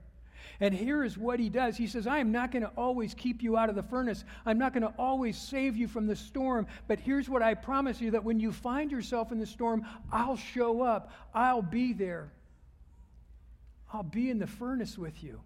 And 0.60 0.74
here 0.74 1.04
is 1.04 1.18
what 1.18 1.40
he 1.40 1.50
does 1.50 1.78
He 1.78 1.88
says, 1.88 2.08
I 2.08 2.20
am 2.20 2.32
not 2.32 2.52
going 2.52 2.64
to 2.64 2.72
always 2.78 3.14
keep 3.14 3.42
you 3.42 3.58
out 3.58 3.70
of 3.70 3.76
the 3.76 3.84
furnace, 3.84 4.24
I'm 4.46 4.58
not 4.58 4.74
going 4.74 4.84
to 4.84 4.94
always 4.98 5.38
save 5.38 5.78
you 5.78 5.88
from 5.88 6.08
the 6.08 6.16
storm. 6.16 6.68
But 6.88 7.00
here's 7.00 7.30
what 7.30 7.42
I 7.42 7.54
promise 7.54 8.02
you 8.02 8.12
that 8.12 8.24
when 8.24 8.40
you 8.40 8.52
find 8.52 8.92
yourself 8.92 9.32
in 9.32 9.40
the 9.40 9.46
storm, 9.46 9.86
I'll 10.12 10.38
show 10.38 10.82
up, 10.82 11.12
I'll 11.34 11.62
be 11.62 11.94
there. 11.94 12.32
I'll 13.92 14.04
be 14.04 14.30
in 14.30 14.40
the 14.40 14.48
furnace 14.48 14.98
with 14.98 15.24
you. 15.24 15.42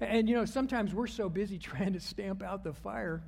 And 0.00 0.28
you 0.28 0.34
know, 0.34 0.44
sometimes 0.44 0.94
we're 0.94 1.06
so 1.06 1.28
busy 1.28 1.58
trying 1.58 1.94
to 1.94 2.00
stamp 2.00 2.42
out 2.42 2.64
the 2.64 2.72
fire 2.72 3.22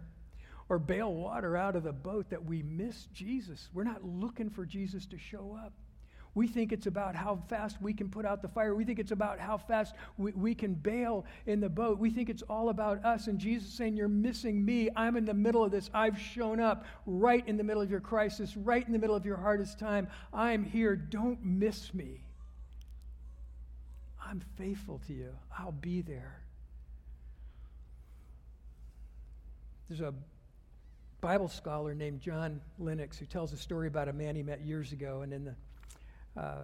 or 0.68 0.78
bail 0.78 1.12
water 1.12 1.56
out 1.56 1.74
of 1.74 1.82
the 1.82 1.92
boat 1.92 2.30
that 2.30 2.44
we 2.44 2.62
miss 2.62 3.06
Jesus. 3.12 3.68
We're 3.74 3.84
not 3.84 4.04
looking 4.04 4.50
for 4.50 4.64
Jesus 4.64 5.04
to 5.06 5.18
show 5.18 5.58
up. 5.62 5.72
We 6.34 6.46
think 6.46 6.72
it's 6.72 6.86
about 6.86 7.16
how 7.16 7.42
fast 7.48 7.82
we 7.82 7.92
can 7.92 8.08
put 8.08 8.24
out 8.24 8.40
the 8.40 8.48
fire. 8.48 8.74
We 8.74 8.84
think 8.84 9.00
it's 9.00 9.10
about 9.10 9.40
how 9.40 9.56
fast 9.58 9.94
we, 10.16 10.30
we 10.32 10.54
can 10.54 10.74
bail 10.74 11.26
in 11.46 11.60
the 11.60 11.68
boat. 11.68 11.98
We 11.98 12.10
think 12.10 12.30
it's 12.30 12.42
all 12.42 12.68
about 12.68 13.04
us. 13.04 13.26
And 13.26 13.38
Jesus 13.38 13.68
saying, 13.72 13.96
You're 13.96 14.08
missing 14.08 14.64
me. 14.64 14.90
I'm 14.94 15.16
in 15.16 15.24
the 15.24 15.34
middle 15.34 15.64
of 15.64 15.72
this. 15.72 15.90
I've 15.92 16.18
shown 16.18 16.60
up 16.60 16.84
right 17.04 17.46
in 17.48 17.56
the 17.56 17.64
middle 17.64 17.82
of 17.82 17.90
your 17.90 18.00
crisis, 18.00 18.56
right 18.56 18.86
in 18.86 18.92
the 18.92 18.98
middle 18.98 19.16
of 19.16 19.26
your 19.26 19.36
hardest 19.36 19.78
time. 19.78 20.06
I'm 20.32 20.64
here. 20.64 20.94
Don't 20.94 21.44
miss 21.44 21.92
me. 21.92 22.22
I'm 24.24 24.40
faithful 24.56 25.00
to 25.08 25.12
you. 25.12 25.34
I'll 25.58 25.72
be 25.72 26.02
there. 26.02 26.40
There's 29.88 30.00
a 30.00 30.14
Bible 31.20 31.48
scholar 31.48 31.96
named 31.96 32.20
John 32.20 32.60
Lennox 32.78 33.18
who 33.18 33.26
tells 33.26 33.52
a 33.52 33.56
story 33.56 33.88
about 33.88 34.06
a 34.08 34.12
man 34.12 34.36
he 34.36 34.44
met 34.44 34.60
years 34.60 34.92
ago, 34.92 35.22
and 35.22 35.32
in 35.32 35.44
the 35.44 35.56
uh, 36.36 36.62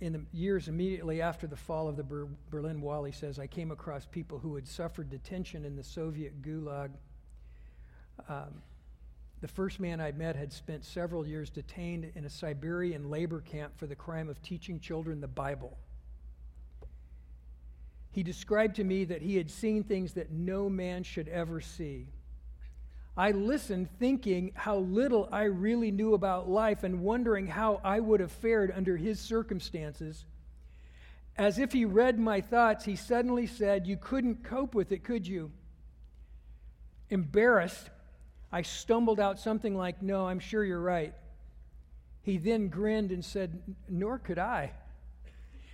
in 0.00 0.12
the 0.12 0.20
years 0.32 0.68
immediately 0.68 1.20
after 1.20 1.46
the 1.46 1.56
fall 1.56 1.88
of 1.88 1.96
the 1.96 2.04
Ber- 2.04 2.28
Berlin 2.50 2.80
Wall, 2.80 3.04
he 3.04 3.12
says, 3.12 3.38
I 3.38 3.46
came 3.46 3.70
across 3.70 4.06
people 4.06 4.38
who 4.38 4.54
had 4.54 4.66
suffered 4.66 5.10
detention 5.10 5.64
in 5.64 5.74
the 5.74 5.82
Soviet 5.82 6.40
gulag. 6.42 6.90
Um, 8.28 8.62
the 9.40 9.48
first 9.48 9.80
man 9.80 10.00
I 10.00 10.12
met 10.12 10.36
had 10.36 10.52
spent 10.52 10.84
several 10.84 11.26
years 11.26 11.50
detained 11.50 12.10
in 12.14 12.24
a 12.24 12.30
Siberian 12.30 13.10
labor 13.10 13.40
camp 13.40 13.76
for 13.76 13.86
the 13.86 13.94
crime 13.94 14.28
of 14.28 14.40
teaching 14.42 14.80
children 14.80 15.20
the 15.20 15.28
Bible. 15.28 15.76
He 18.10 18.22
described 18.22 18.76
to 18.76 18.84
me 18.84 19.04
that 19.04 19.22
he 19.22 19.36
had 19.36 19.50
seen 19.50 19.84
things 19.84 20.14
that 20.14 20.32
no 20.32 20.68
man 20.68 21.04
should 21.04 21.28
ever 21.28 21.60
see. 21.60 22.08
I 23.18 23.32
listened 23.32 23.88
thinking 23.98 24.52
how 24.54 24.76
little 24.76 25.28
I 25.32 25.42
really 25.42 25.90
knew 25.90 26.14
about 26.14 26.48
life 26.48 26.84
and 26.84 27.00
wondering 27.00 27.48
how 27.48 27.80
I 27.82 27.98
would 27.98 28.20
have 28.20 28.30
fared 28.30 28.72
under 28.74 28.96
his 28.96 29.18
circumstances. 29.18 30.24
As 31.36 31.58
if 31.58 31.72
he 31.72 31.84
read 31.84 32.16
my 32.16 32.40
thoughts, 32.40 32.84
he 32.84 32.94
suddenly 32.94 33.48
said, 33.48 33.88
You 33.88 33.96
couldn't 33.96 34.44
cope 34.44 34.72
with 34.72 34.92
it, 34.92 35.02
could 35.02 35.26
you? 35.26 35.50
Embarrassed, 37.10 37.90
I 38.52 38.62
stumbled 38.62 39.18
out 39.18 39.40
something 39.40 39.76
like, 39.76 40.00
No, 40.00 40.28
I'm 40.28 40.38
sure 40.38 40.64
you're 40.64 40.80
right. 40.80 41.12
He 42.22 42.38
then 42.38 42.68
grinned 42.68 43.10
and 43.10 43.24
said, 43.24 43.60
Nor 43.88 44.20
could 44.20 44.38
I. 44.38 44.70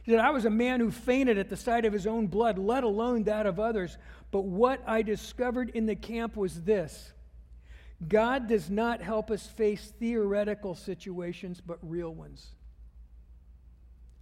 He 0.03 0.13
said, 0.13 0.21
I 0.21 0.31
was 0.31 0.47
a 0.47 0.51
man 0.51 0.81
who 0.81 0.91
fainted 0.91 1.37
at 1.37 1.51
the 1.51 1.59
sight 1.59 1.85
of 1.85 1.93
his 1.93 2.07
own 2.07 2.27
blood, 2.27 2.57
let 2.57 2.85
alone 2.85 3.25
that 3.25 3.45
of 3.45 3.61
others. 3.61 3.99
But 4.31 4.45
what 4.45 4.83
I 4.87 5.03
discovered 5.03 5.69
in 5.75 5.85
the 5.85 5.97
camp 5.97 6.37
was 6.39 6.63
this 6.63 7.13
God 8.09 8.49
does 8.49 8.71
not 8.71 9.01
help 9.01 9.31
us 9.31 9.47
face 9.47 9.93
theoretical 9.99 10.75
situations, 10.75 11.61
but 11.61 11.79
real 11.83 12.13
ones. 12.13 12.49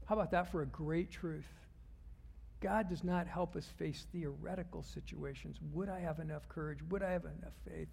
How 0.07 0.15
about 0.15 0.31
that 0.33 0.51
for 0.53 0.63
a 0.63 0.67
great 0.67 1.11
truth? 1.11 1.47
God 2.61 2.89
does 2.89 3.03
not 3.03 3.27
help 3.27 3.57
us 3.57 3.67
face 3.67 4.07
theoretical 4.13 4.83
situations. 4.83 5.59
Would 5.73 5.89
I 5.89 5.99
have 6.01 6.21
enough 6.21 6.49
courage? 6.49 6.79
Would 6.91 7.03
I 7.03 7.11
have 7.11 7.25
enough 7.25 7.55
faith? 7.69 7.89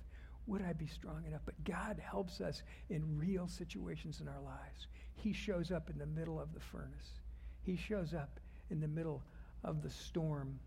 Would 0.45 0.63
I 0.63 0.73
be 0.73 0.87
strong 0.87 1.23
enough? 1.25 1.41
But 1.45 1.63
God 1.63 1.99
helps 1.99 2.39
us 2.41 2.61
in 2.89 3.17
real 3.17 3.47
situations 3.47 4.21
in 4.21 4.27
our 4.27 4.41
lives. 4.41 4.87
He 5.15 5.33
shows 5.33 5.71
up 5.71 5.89
in 5.89 5.97
the 5.97 6.05
middle 6.05 6.39
of 6.39 6.53
the 6.53 6.59
furnace, 6.59 7.19
He 7.61 7.75
shows 7.75 8.13
up 8.13 8.39
in 8.69 8.79
the 8.79 8.87
middle 8.87 9.23
of 9.63 9.81
the 9.81 9.89
storm. 9.89 10.59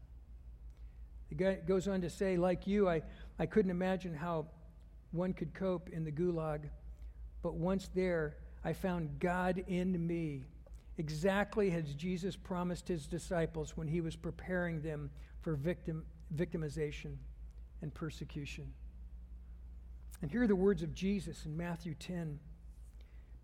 It 1.31 1.66
goes 1.66 1.88
on 1.88 2.03
to 2.03 2.11
say, 2.11 2.37
like 2.37 2.66
you, 2.66 2.88
I, 2.88 3.03
I 3.38 3.46
couldn't 3.46 3.70
imagine 3.70 4.14
how 4.14 4.46
one 5.12 5.33
could 5.33 5.55
cope 5.55 5.88
in 5.90 6.05
the 6.05 6.11
gulag, 6.11 6.68
but 7.42 7.55
once 7.55 7.88
there, 7.94 8.37
I 8.64 8.72
found 8.72 9.20
God 9.20 9.62
in 9.66 10.07
me, 10.07 10.44
exactly 10.98 11.70
as 11.72 11.94
Jesus 11.94 12.37
promised 12.37 12.88
his 12.88 13.07
disciples 13.07 13.77
when 13.77 13.88
he 13.88 14.01
was 14.01 14.16
preparing 14.16 14.81
them 14.81 15.11
for 15.40 15.55
victim, 15.55 16.05
victimization 16.35 17.16
and 17.83 17.92
persecution. 17.92 18.72
And 20.22 20.31
here 20.31 20.42
are 20.42 20.48
the 20.48 20.55
words 20.55 20.83
of 20.83 20.94
Jesus 20.94 21.44
in 21.44 21.57
Matthew 21.57 21.94
10 21.94 22.38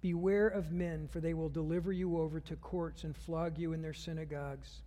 Beware 0.00 0.46
of 0.46 0.70
men, 0.70 1.08
for 1.08 1.18
they 1.18 1.34
will 1.34 1.48
deliver 1.48 1.92
you 1.92 2.18
over 2.18 2.38
to 2.38 2.54
courts 2.54 3.02
and 3.02 3.16
flog 3.16 3.58
you 3.58 3.72
in 3.72 3.82
their 3.82 3.92
synagogues. 3.92 4.82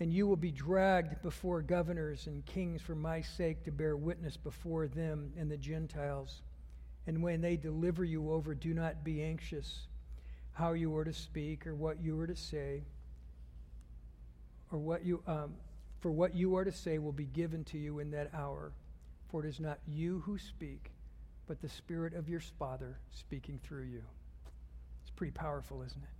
And 0.00 0.12
you 0.12 0.26
will 0.26 0.36
be 0.36 0.50
dragged 0.50 1.22
before 1.22 1.62
governors 1.62 2.26
and 2.26 2.44
kings 2.44 2.82
for 2.82 2.94
my 2.94 3.20
sake 3.20 3.64
to 3.64 3.70
bear 3.70 3.96
witness 3.96 4.36
before 4.36 4.88
them 4.88 5.32
and 5.38 5.50
the 5.50 5.56
Gentiles. 5.56 6.42
And 7.06 7.22
when 7.22 7.40
they 7.40 7.56
deliver 7.56 8.04
you 8.04 8.32
over, 8.32 8.54
do 8.54 8.74
not 8.74 9.04
be 9.04 9.22
anxious 9.22 9.86
how 10.52 10.72
you 10.72 10.96
are 10.96 11.04
to 11.04 11.12
speak 11.12 11.66
or 11.66 11.74
what 11.74 12.02
you 12.02 12.18
are 12.20 12.26
to 12.26 12.36
say, 12.36 12.82
or 14.72 14.78
what 14.78 15.04
you, 15.04 15.22
um, 15.26 15.54
for 16.00 16.10
what 16.10 16.34
you 16.34 16.56
are 16.56 16.64
to 16.64 16.72
say 16.72 16.98
will 16.98 17.12
be 17.12 17.26
given 17.26 17.64
to 17.64 17.78
you 17.78 17.98
in 17.98 18.10
that 18.12 18.30
hour. 18.34 18.72
For 19.30 19.44
it 19.44 19.48
is 19.48 19.60
not 19.60 19.78
you 19.86 20.22
who 20.24 20.38
speak, 20.38 20.92
but 21.46 21.60
the 21.60 21.68
Spirit 21.68 22.14
of 22.14 22.28
your 22.28 22.40
Father 22.58 22.98
speaking 23.12 23.60
through 23.62 23.84
you. 23.84 24.02
It's 25.02 25.10
pretty 25.10 25.32
powerful, 25.32 25.82
isn't 25.82 26.02
it? 26.02 26.13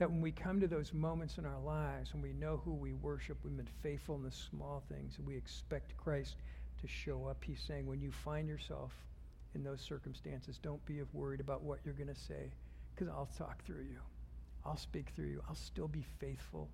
That 0.00 0.10
when 0.10 0.22
we 0.22 0.32
come 0.32 0.60
to 0.60 0.66
those 0.66 0.94
moments 0.94 1.36
in 1.36 1.44
our 1.44 1.60
lives 1.60 2.14
when 2.14 2.22
we 2.22 2.32
know 2.32 2.62
who 2.64 2.72
we 2.72 2.94
worship, 2.94 3.36
we've 3.44 3.54
been 3.54 3.68
faithful 3.82 4.16
in 4.16 4.22
the 4.22 4.30
small 4.30 4.82
things, 4.88 5.18
and 5.18 5.26
we 5.26 5.36
expect 5.36 5.94
Christ 5.98 6.36
to 6.80 6.88
show 6.88 7.26
up. 7.26 7.44
He's 7.44 7.60
saying, 7.60 7.86
when 7.86 8.00
you 8.00 8.10
find 8.10 8.48
yourself 8.48 8.94
in 9.54 9.62
those 9.62 9.82
circumstances, 9.82 10.56
don't 10.56 10.82
be 10.86 11.02
worried 11.12 11.40
about 11.40 11.62
what 11.62 11.80
you're 11.84 11.92
going 11.92 12.08
to 12.08 12.18
say, 12.18 12.50
because 12.94 13.08
I'll 13.08 13.28
talk 13.36 13.62
through 13.66 13.82
you. 13.82 13.98
I'll 14.64 14.78
speak 14.78 15.10
through 15.14 15.26
you. 15.26 15.42
I'll 15.46 15.54
still 15.54 15.88
be 15.88 16.06
faithful 16.18 16.70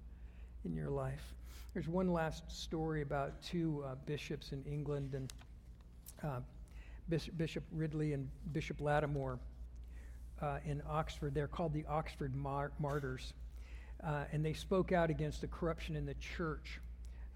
in 0.65 0.77
your 0.77 0.91
life. 0.91 1.35
There's 1.75 1.89
one 1.89 2.13
last 2.13 2.49
story 2.49 3.03
about 3.03 3.43
two 3.43 3.83
uh, 3.85 3.97
bishops 4.07 4.53
in 4.53 4.63
England 4.71 5.15
and 5.15 5.33
uh, 6.23 6.41
Bishop 7.37 7.65
Ridley 7.73 8.13
and 8.13 8.29
Bishop 8.53 8.81
Latimer 8.81 9.41
uh, 10.41 10.59
in 10.65 10.83
Oxford. 10.89 11.35
They're 11.35 11.49
called 11.49 11.73
the 11.73 11.85
Oxford 11.89 12.35
Mar- 12.35 12.73
Martyrs. 12.79 13.33
Uh, 14.05 14.25
and 14.33 14.45
they 14.45 14.53
spoke 14.53 14.93
out 14.93 15.11
against 15.11 15.41
the 15.41 15.47
corruption 15.47 15.97
in 15.97 16.05
the 16.05 16.15
church 16.15 16.81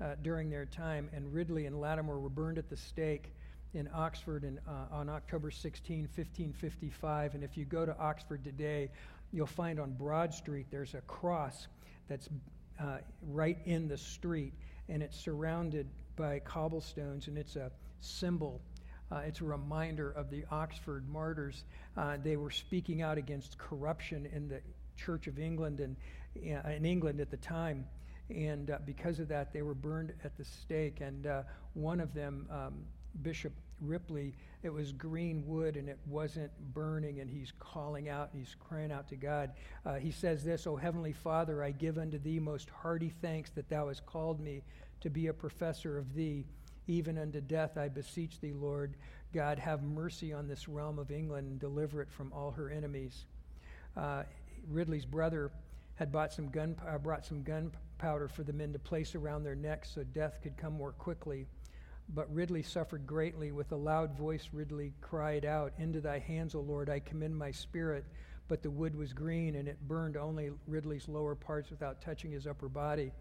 uh, 0.00 0.14
during 0.22 0.50
their 0.50 0.66
time. 0.66 1.08
And 1.12 1.32
Ridley 1.32 1.66
and 1.66 1.80
Latimer 1.80 2.18
were 2.18 2.28
burned 2.28 2.58
at 2.58 2.68
the 2.68 2.76
stake 2.76 3.32
in 3.74 3.88
Oxford 3.94 4.44
in, 4.44 4.58
uh, 4.66 4.94
on 4.94 5.08
October 5.08 5.50
16, 5.50 6.02
1555. 6.02 7.34
And 7.34 7.44
if 7.44 7.56
you 7.56 7.64
go 7.64 7.86
to 7.86 7.96
Oxford 7.98 8.44
today, 8.44 8.90
you'll 9.32 9.46
find 9.46 9.78
on 9.78 9.92
Broad 9.92 10.34
Street 10.34 10.66
there's 10.70 10.94
a 10.94 11.00
cross 11.02 11.68
that's 12.08 12.28
uh, 12.80 12.98
right 13.28 13.58
in 13.64 13.88
the 13.88 13.96
street, 13.96 14.52
and 14.88 15.02
it's 15.02 15.18
surrounded 15.18 15.86
by 16.16 16.40
cobblestones, 16.40 17.28
and 17.28 17.38
it's 17.38 17.56
a 17.56 17.70
symbol. 18.00 18.60
Uh, 19.12 19.23
it's 19.27 19.40
a 19.40 19.44
reminder 19.44 20.11
of 20.12 20.31
the 20.31 20.44
Oxford 20.51 21.09
martyrs. 21.09 21.64
Uh, 21.96 22.16
they 22.23 22.37
were 22.37 22.51
speaking 22.51 23.03
out 23.03 23.18
against 23.18 23.59
corruption 23.59 24.29
in 24.33 24.49
the 24.49 24.61
Church 24.96 25.27
of 25.27 25.38
England 25.38 25.81
and 25.81 25.96
uh, 26.37 26.68
in 26.70 26.85
England 26.85 27.20
at 27.20 27.31
the 27.31 27.37
time, 27.38 27.85
and 28.29 28.70
uh, 28.70 28.79
because 28.87 29.18
of 29.18 29.29
that, 29.29 29.53
they 29.53 29.62
were 29.62 29.75
burned 29.75 30.12
at 30.25 30.37
the 30.37 30.44
stake. 30.44 31.01
And 31.01 31.27
uh, 31.27 31.42
one 31.75 32.01
of 32.01 32.14
them, 32.14 32.46
um, 32.51 32.75
Bishop 33.23 33.53
Ripley, 33.81 34.35
it 34.62 34.73
was 34.73 34.92
green 34.92 35.42
wood 35.46 35.77
and 35.77 35.88
it 35.88 35.99
wasn't 36.07 36.53
burning, 36.73 37.20
and 37.20 37.29
he's 37.29 37.53
calling 37.59 38.09
out 38.09 38.31
he's 38.33 38.55
crying 38.61 38.92
out 38.92 39.09
to 39.09 39.16
God. 39.16 39.51
Uh, 39.85 39.94
he 39.94 40.12
says 40.12 40.44
this, 40.44 40.66
O 40.66 40.77
Heavenly 40.77 41.12
Father, 41.12 41.64
I 41.64 41.73
give 41.73 41.99
unto 41.99 42.18
thee 42.18 42.38
most 42.38 42.70
hearty 42.70 43.12
thanks 43.20 43.51
that 43.51 43.68
thou 43.68 43.88
hast 43.88 44.07
called 44.07 44.40
me 44.40 44.62
to 45.01 45.11
be 45.11 45.29
a 45.29 45.33
professor 45.33 45.99
of 45.99 46.14
thee. 46.14 46.44
Even 46.90 47.18
unto 47.18 47.40
death 47.40 47.79
I 47.79 47.88
beseech 47.88 48.40
thee, 48.40 48.53
Lord 48.53 48.96
God, 49.33 49.61
have 49.61 49.85
mercy 49.85 50.33
on 50.33 50.48
this 50.48 50.68
realm 50.68 50.98
of 50.98 51.12
England 51.12 51.46
and 51.46 51.61
deliver 51.61 52.03
it 52.03 52.11
from 52.11 52.33
all 52.33 52.50
her 52.50 52.68
enemies. 52.68 53.26
Uh, 53.96 54.24
Ridley's 54.68 55.05
brother 55.05 55.53
had 55.94 56.11
bought 56.11 56.33
some 56.33 56.48
gun, 56.48 56.74
uh, 56.85 56.98
brought 56.98 57.24
some 57.24 57.44
gunpowder 57.44 58.26
for 58.26 58.42
the 58.42 58.53
men 58.53 58.72
to 58.72 58.81
place 58.81 59.14
around 59.14 59.44
their 59.44 59.55
necks 59.55 59.92
so 59.94 60.03
death 60.03 60.40
could 60.42 60.57
come 60.57 60.72
more 60.72 60.90
quickly. 60.90 61.46
But 62.12 62.35
Ridley 62.35 62.64
suffered 62.64 63.07
greatly. 63.07 63.53
With 63.53 63.70
a 63.70 63.76
loud 63.76 64.18
voice, 64.18 64.48
Ridley 64.53 64.92
cried 65.00 65.44
out, 65.44 65.72
Into 65.79 66.00
thy 66.00 66.18
hands, 66.18 66.57
O 66.57 66.61
Lord, 66.61 66.90
I 66.90 66.98
commend 66.98 67.37
my 67.37 67.53
spirit. 67.53 68.05
But 68.48 68.64
the 68.64 68.70
wood 68.70 68.96
was 68.96 69.12
green, 69.12 69.55
and 69.55 69.68
it 69.68 69.79
burned 69.87 70.16
only 70.16 70.50
Ridley's 70.66 71.07
lower 71.07 71.37
parts 71.37 71.70
without 71.70 72.03
touching 72.03 72.33
his 72.33 72.48
upper 72.48 72.68
body. 72.68 73.12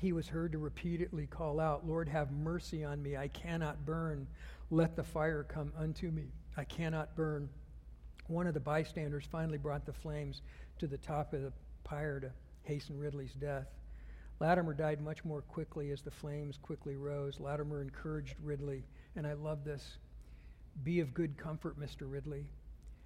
He 0.00 0.12
was 0.12 0.28
heard 0.28 0.52
to 0.52 0.58
repeatedly 0.58 1.26
call 1.26 1.60
out, 1.60 1.86
Lord, 1.86 2.08
have 2.08 2.30
mercy 2.32 2.84
on 2.84 3.02
me. 3.02 3.16
I 3.16 3.28
cannot 3.28 3.84
burn. 3.86 4.26
Let 4.70 4.96
the 4.96 5.04
fire 5.04 5.44
come 5.44 5.72
unto 5.76 6.10
me. 6.10 6.26
I 6.56 6.64
cannot 6.64 7.16
burn. 7.16 7.48
One 8.26 8.46
of 8.46 8.54
the 8.54 8.60
bystanders 8.60 9.26
finally 9.30 9.58
brought 9.58 9.86
the 9.86 9.92
flames 9.92 10.42
to 10.78 10.86
the 10.86 10.98
top 10.98 11.32
of 11.32 11.42
the 11.42 11.52
pyre 11.84 12.20
to 12.20 12.30
hasten 12.62 12.98
Ridley's 12.98 13.34
death. 13.34 13.66
Latimer 14.40 14.74
died 14.74 15.00
much 15.00 15.24
more 15.24 15.42
quickly 15.42 15.90
as 15.90 16.02
the 16.02 16.10
flames 16.10 16.58
quickly 16.60 16.96
rose. 16.96 17.38
Latimer 17.38 17.80
encouraged 17.80 18.36
Ridley, 18.42 18.84
and 19.16 19.26
I 19.26 19.34
love 19.34 19.64
this 19.64 19.98
Be 20.82 21.00
of 21.00 21.14
good 21.14 21.36
comfort, 21.36 21.78
Mr. 21.78 22.10
Ridley, 22.10 22.46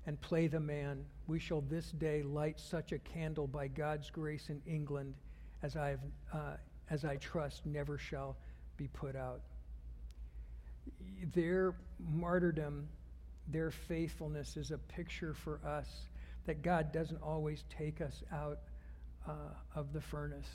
and 0.06 0.20
play 0.20 0.46
the 0.46 0.60
man. 0.60 1.04
We 1.26 1.38
shall 1.38 1.60
this 1.60 1.90
day 1.90 2.22
light 2.22 2.58
such 2.58 2.92
a 2.92 2.98
candle 2.98 3.46
by 3.46 3.68
God's 3.68 4.10
grace 4.10 4.48
in 4.48 4.62
England 4.66 5.14
as, 5.62 5.76
I've, 5.76 6.00
uh, 6.32 6.54
as 6.90 7.04
I 7.04 7.16
trust 7.16 7.66
never 7.66 7.98
shall 7.98 8.36
be 8.76 8.88
put 8.88 9.16
out. 9.16 9.40
Their 11.34 11.74
martyrdom, 11.98 12.88
their 13.48 13.70
faithfulness 13.70 14.56
is 14.56 14.70
a 14.70 14.78
picture 14.78 15.34
for 15.34 15.60
us 15.66 15.88
that 16.46 16.62
God 16.62 16.92
doesn't 16.92 17.22
always 17.22 17.64
take 17.76 18.00
us 18.00 18.22
out 18.32 18.58
uh, 19.28 19.32
of 19.74 19.92
the 19.92 20.00
furnace 20.00 20.48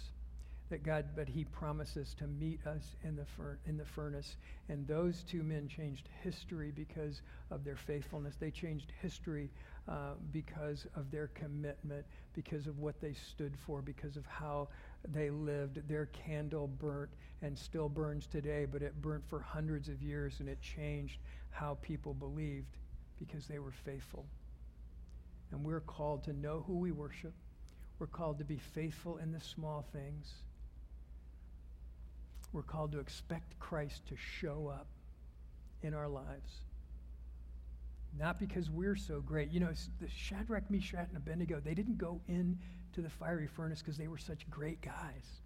that 0.74 0.84
God, 0.84 1.06
but 1.16 1.28
He 1.28 1.44
promises 1.44 2.16
to 2.16 2.26
meet 2.26 2.66
us 2.66 2.96
in 3.04 3.16
the, 3.16 3.26
in 3.68 3.78
the 3.78 3.86
furnace. 3.86 4.38
And 4.70 4.88
those 4.88 5.24
two 5.24 5.44
men 5.44 5.68
changed 5.68 6.10
history 6.24 6.72
because 6.74 7.22
of 7.52 7.64
their 7.64 7.76
faithfulness. 7.76 8.36
They 8.40 8.50
changed 8.50 8.92
history 9.00 9.52
uh, 9.88 10.14
because 10.32 10.88
of 10.96 11.12
their 11.12 11.28
commitment, 11.36 12.06
because 12.34 12.66
of 12.66 12.80
what 12.80 13.00
they 13.02 13.14
stood 13.14 13.56
for, 13.68 13.84
because 13.84 14.18
of 14.18 14.26
how 14.26 14.70
they 15.12 15.30
lived. 15.30 15.88
Their 15.88 16.08
candle 16.08 16.68
burnt 16.68 17.12
and 17.42 17.58
still 17.58 17.90
burns 17.90 18.28
today, 18.28 18.66
but 18.66 18.82
it 18.82 19.02
burnt 19.02 19.24
for 19.28 19.40
hundreds 19.40 19.90
of 19.90 20.02
years 20.02 20.40
and 20.40 20.48
it 20.48 20.62
changed 20.62 21.20
how 21.52 21.78
people 21.82 22.14
believed 22.14 22.78
because 23.20 23.48
they 23.48 23.60
were 23.60 23.72
faithful. 23.72 24.26
And 25.52 25.64
we're 25.64 25.82
called 25.82 26.24
to 26.24 26.34
know 26.34 26.64
who 26.66 26.78
we 26.78 26.92
worship. 26.92 27.34
We're 28.00 28.08
called 28.08 28.40
to 28.40 28.44
be 28.44 28.58
faithful 28.58 29.18
in 29.18 29.32
the 29.32 29.40
small 29.40 29.86
things. 29.94 30.34
We're 32.52 32.64
called 32.64 32.92
to 32.94 33.00
expect 33.00 33.60
Christ 33.60 34.08
to 34.08 34.16
show 34.16 34.68
up 34.68 34.88
in 35.82 35.94
our 35.94 36.08
lives. 36.08 36.64
Not 38.18 38.40
because 38.40 38.70
we're 38.70 38.96
so 38.96 39.22
great. 39.22 39.52
You 39.52 39.60
know, 39.60 39.74
the 40.00 40.08
Shadrach, 40.08 40.70
Meshach, 40.70 41.08
and 41.08 41.18
Abednego, 41.18 41.60
they 41.60 41.74
didn't 41.74 41.98
go 41.98 42.22
into 42.28 43.02
the 43.02 43.10
fiery 43.10 43.48
furnace 43.48 43.80
because 43.80 43.98
they 43.98 44.08
were 44.08 44.18
such 44.18 44.50
great 44.50 44.82
guys. 44.82 45.42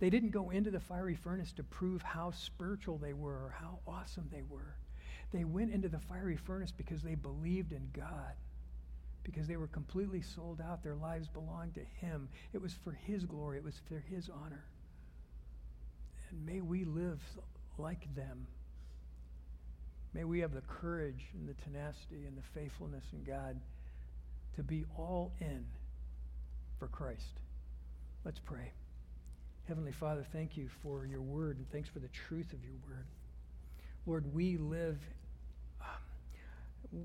They 0.00 0.10
didn't 0.10 0.30
go 0.30 0.50
into 0.50 0.70
the 0.70 0.80
fiery 0.80 1.14
furnace 1.14 1.52
to 1.52 1.62
prove 1.62 2.02
how 2.02 2.32
spiritual 2.32 2.98
they 2.98 3.12
were 3.12 3.32
or 3.32 3.54
how 3.58 3.78
awesome 3.86 4.28
they 4.30 4.42
were. 4.48 4.76
They 5.32 5.44
went 5.44 5.72
into 5.72 5.88
the 5.88 5.98
fiery 5.98 6.36
furnace 6.36 6.72
because 6.72 7.02
they 7.02 7.14
believed 7.14 7.72
in 7.72 7.88
God, 7.92 8.34
because 9.22 9.46
they 9.46 9.56
were 9.56 9.66
completely 9.68 10.20
sold 10.20 10.60
out. 10.60 10.82
Their 10.82 10.94
lives 10.94 11.28
belonged 11.28 11.74
to 11.74 12.06
Him. 12.06 12.28
It 12.52 12.60
was 12.60 12.74
for 12.84 12.92
His 12.92 13.24
glory, 13.24 13.58
it 13.58 13.64
was 13.64 13.80
for 13.88 13.98
His 13.98 14.28
honor. 14.28 14.64
And 16.30 16.44
may 16.44 16.60
we 16.60 16.84
live 16.84 17.20
like 17.78 18.14
them. 18.14 18.46
May 20.14 20.22
we 20.24 20.38
have 20.40 20.54
the 20.54 20.62
courage 20.62 21.26
and 21.34 21.48
the 21.48 21.54
tenacity 21.54 22.24
and 22.26 22.36
the 22.36 22.60
faithfulness 22.60 23.04
in 23.12 23.24
God 23.24 23.60
to 24.54 24.62
be 24.62 24.84
all 24.96 25.32
in 25.40 25.66
for 26.78 26.86
Christ. 26.86 27.40
Let's 28.24 28.38
pray. 28.38 28.70
Heavenly 29.66 29.92
Father, 29.92 30.24
thank 30.32 30.56
you 30.56 30.68
for 30.82 31.04
your 31.04 31.20
word 31.20 31.58
and 31.58 31.68
thanks 31.72 31.88
for 31.88 31.98
the 31.98 32.08
truth 32.08 32.52
of 32.52 32.62
your 32.62 32.76
word. 32.88 33.06
Lord, 34.06 34.32
we 34.32 34.56
live 34.56 35.00
um, 35.80 35.88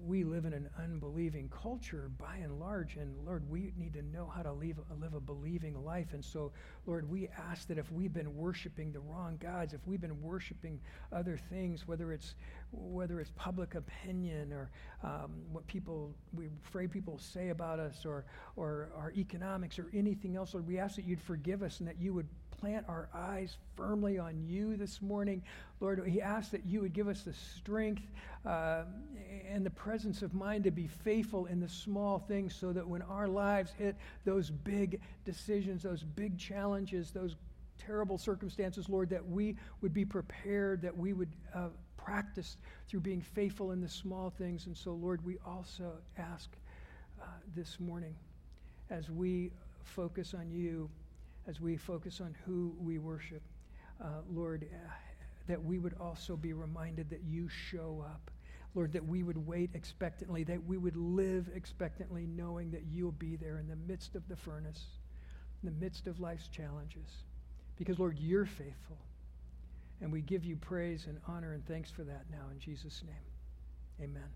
we 0.06 0.24
live 0.24 0.46
in 0.46 0.54
an 0.54 0.70
unbelieving 0.78 1.50
culture 1.50 2.12
by 2.20 2.38
and 2.38 2.60
large, 2.60 2.96
and 2.98 3.16
Lord, 3.26 3.50
we 3.50 3.74
need 3.78 3.94
to 3.94 4.02
know 4.02 4.32
how 4.34 4.44
to 4.44 4.52
live, 4.52 4.78
live 5.02 5.14
a 5.14 5.20
believing 5.20 5.84
life. 5.84 6.08
And 6.14 6.24
so, 6.24 6.52
Lord, 6.86 7.10
we 7.10 7.30
ask 7.50 7.68
that 7.70 7.78
if 7.78 7.92
we've 7.92 8.14
been 8.14 8.36
worshiping 8.36 8.92
the 8.92 9.00
wrong 9.00 9.40
gods, 9.42 9.74
if 9.74 9.82
we've 9.88 10.02
been 10.02 10.22
worshiping 10.22 10.80
other 11.12 11.40
things, 11.50 11.88
whether 11.88 12.12
it's 12.12 12.36
whether 12.72 13.20
it's 13.20 13.32
public 13.36 13.76
opinion 13.76 14.54
or 14.54 14.70
um, 15.04 15.32
what 15.52 15.66
people 15.68 16.14
we're 16.34 16.50
afraid 16.68 16.92
people 16.92 17.18
say 17.18 17.50
about 17.50 17.80
us, 17.80 18.06
or 18.06 18.26
or 18.56 18.90
our 18.98 19.12
economics 19.16 19.80
or 19.80 19.88
anything 19.94 20.36
else, 20.36 20.54
Lord, 20.54 20.68
we 20.68 20.78
ask 20.78 20.96
that 20.96 21.06
you'd 21.06 21.22
forgive 21.22 21.64
us 21.64 21.80
and 21.80 21.88
that 21.88 22.00
you 22.00 22.14
would 22.14 22.28
plant 22.60 22.86
our 22.90 23.10
eyes 23.14 23.56
firmly 23.76 24.20
on 24.20 24.44
you 24.46 24.76
this 24.76 25.02
morning. 25.02 25.42
Lord, 25.80 26.06
He 26.06 26.22
asks 26.22 26.52
that 26.52 26.66
you 26.66 26.82
would 26.82 26.94
give 26.94 27.08
us 27.08 27.22
the 27.22 27.34
strength 27.34 28.04
uh, 28.46 28.84
and 29.50 29.66
the 29.66 29.70
presence 29.70 30.22
of 30.22 30.34
mind 30.34 30.66
to 30.66 30.72
be 30.72 30.88
faithful 30.88 31.46
in 31.46 31.60
the 31.60 31.70
small 31.70 32.20
things 32.20 32.54
so 32.54 32.74
that 32.74 32.86
when 32.86 33.02
our 33.04 33.28
lives 33.28 33.72
hit 33.78 33.96
those 34.26 34.50
big 34.50 35.00
decisions, 35.24 35.84
those 35.84 36.04
big 36.04 36.38
challenges, 36.38 37.12
those 37.12 37.36
terrible 37.78 38.18
circumstances, 38.18 38.90
Lord, 38.90 39.10
that 39.10 39.26
we 39.26 39.56
would 39.82 39.94
be 39.94 40.04
prepared, 40.04 40.82
that 40.82 40.98
we 40.98 41.14
would 41.14 41.30
uh, 41.56 41.70
practice 42.04 42.58
through 42.88 43.02
being 43.02 43.22
faithful 43.22 43.72
in 43.72 43.82
the 43.82 43.90
small 43.90 44.30
things. 44.30 44.66
And 44.66 44.76
so, 44.76 44.92
Lord, 44.94 45.24
we 45.26 45.38
also 45.46 45.94
ask 46.18 46.50
uh, 47.22 47.26
this 47.56 47.80
morning 47.80 48.16
as 48.90 49.10
we 49.10 49.52
focus 49.84 50.34
on 50.34 50.52
you 50.52 50.90
as 51.50 51.60
we 51.60 51.78
focus 51.78 52.22
on 52.22 52.36
who 52.46 52.76
we 52.80 53.00
worship, 53.00 53.42
uh, 54.02 54.22
Lord, 54.32 54.68
uh, 54.72 54.92
that 55.48 55.64
we 55.64 55.80
would 55.80 55.96
also 56.00 56.36
be 56.36 56.54
reminded 56.54 57.10
that 57.10 57.24
you 57.28 57.50
show 57.50 58.06
up. 58.08 58.30
Lord, 58.76 58.94
that 58.94 59.04
we 59.04 59.24
would 59.24 59.48
wait 59.48 59.72
expectantly, 59.74 60.44
that 60.44 60.64
we 60.64 60.78
would 60.78 60.96
live 60.96 61.50
expectantly, 61.56 62.28
knowing 62.28 62.70
that 62.70 62.84
you'll 62.92 63.14
be 63.14 63.36
there 63.36 63.58
in 63.58 63.68
the 63.68 63.76
midst 63.76 64.14
of 64.14 64.28
the 64.30 64.36
furnace, 64.36 64.86
in 65.64 65.74
the 65.74 65.84
midst 65.84 66.06
of 66.06 66.20
life's 66.20 66.48
challenges. 66.50 67.24
Because, 67.78 67.98
Lord, 67.98 68.20
you're 68.20 68.46
faithful. 68.46 68.98
And 70.02 70.12
we 70.12 70.22
give 70.22 70.46
you 70.46 70.56
praise 70.56 71.06
and 71.08 71.20
honor 71.28 71.54
and 71.54 71.66
thanks 71.68 71.92
for 71.92 72.04
that 72.04 72.26
now 72.32 72.46
in 72.52 72.60
Jesus' 72.60 73.04
name. 73.06 73.16
Amen. 74.02 74.30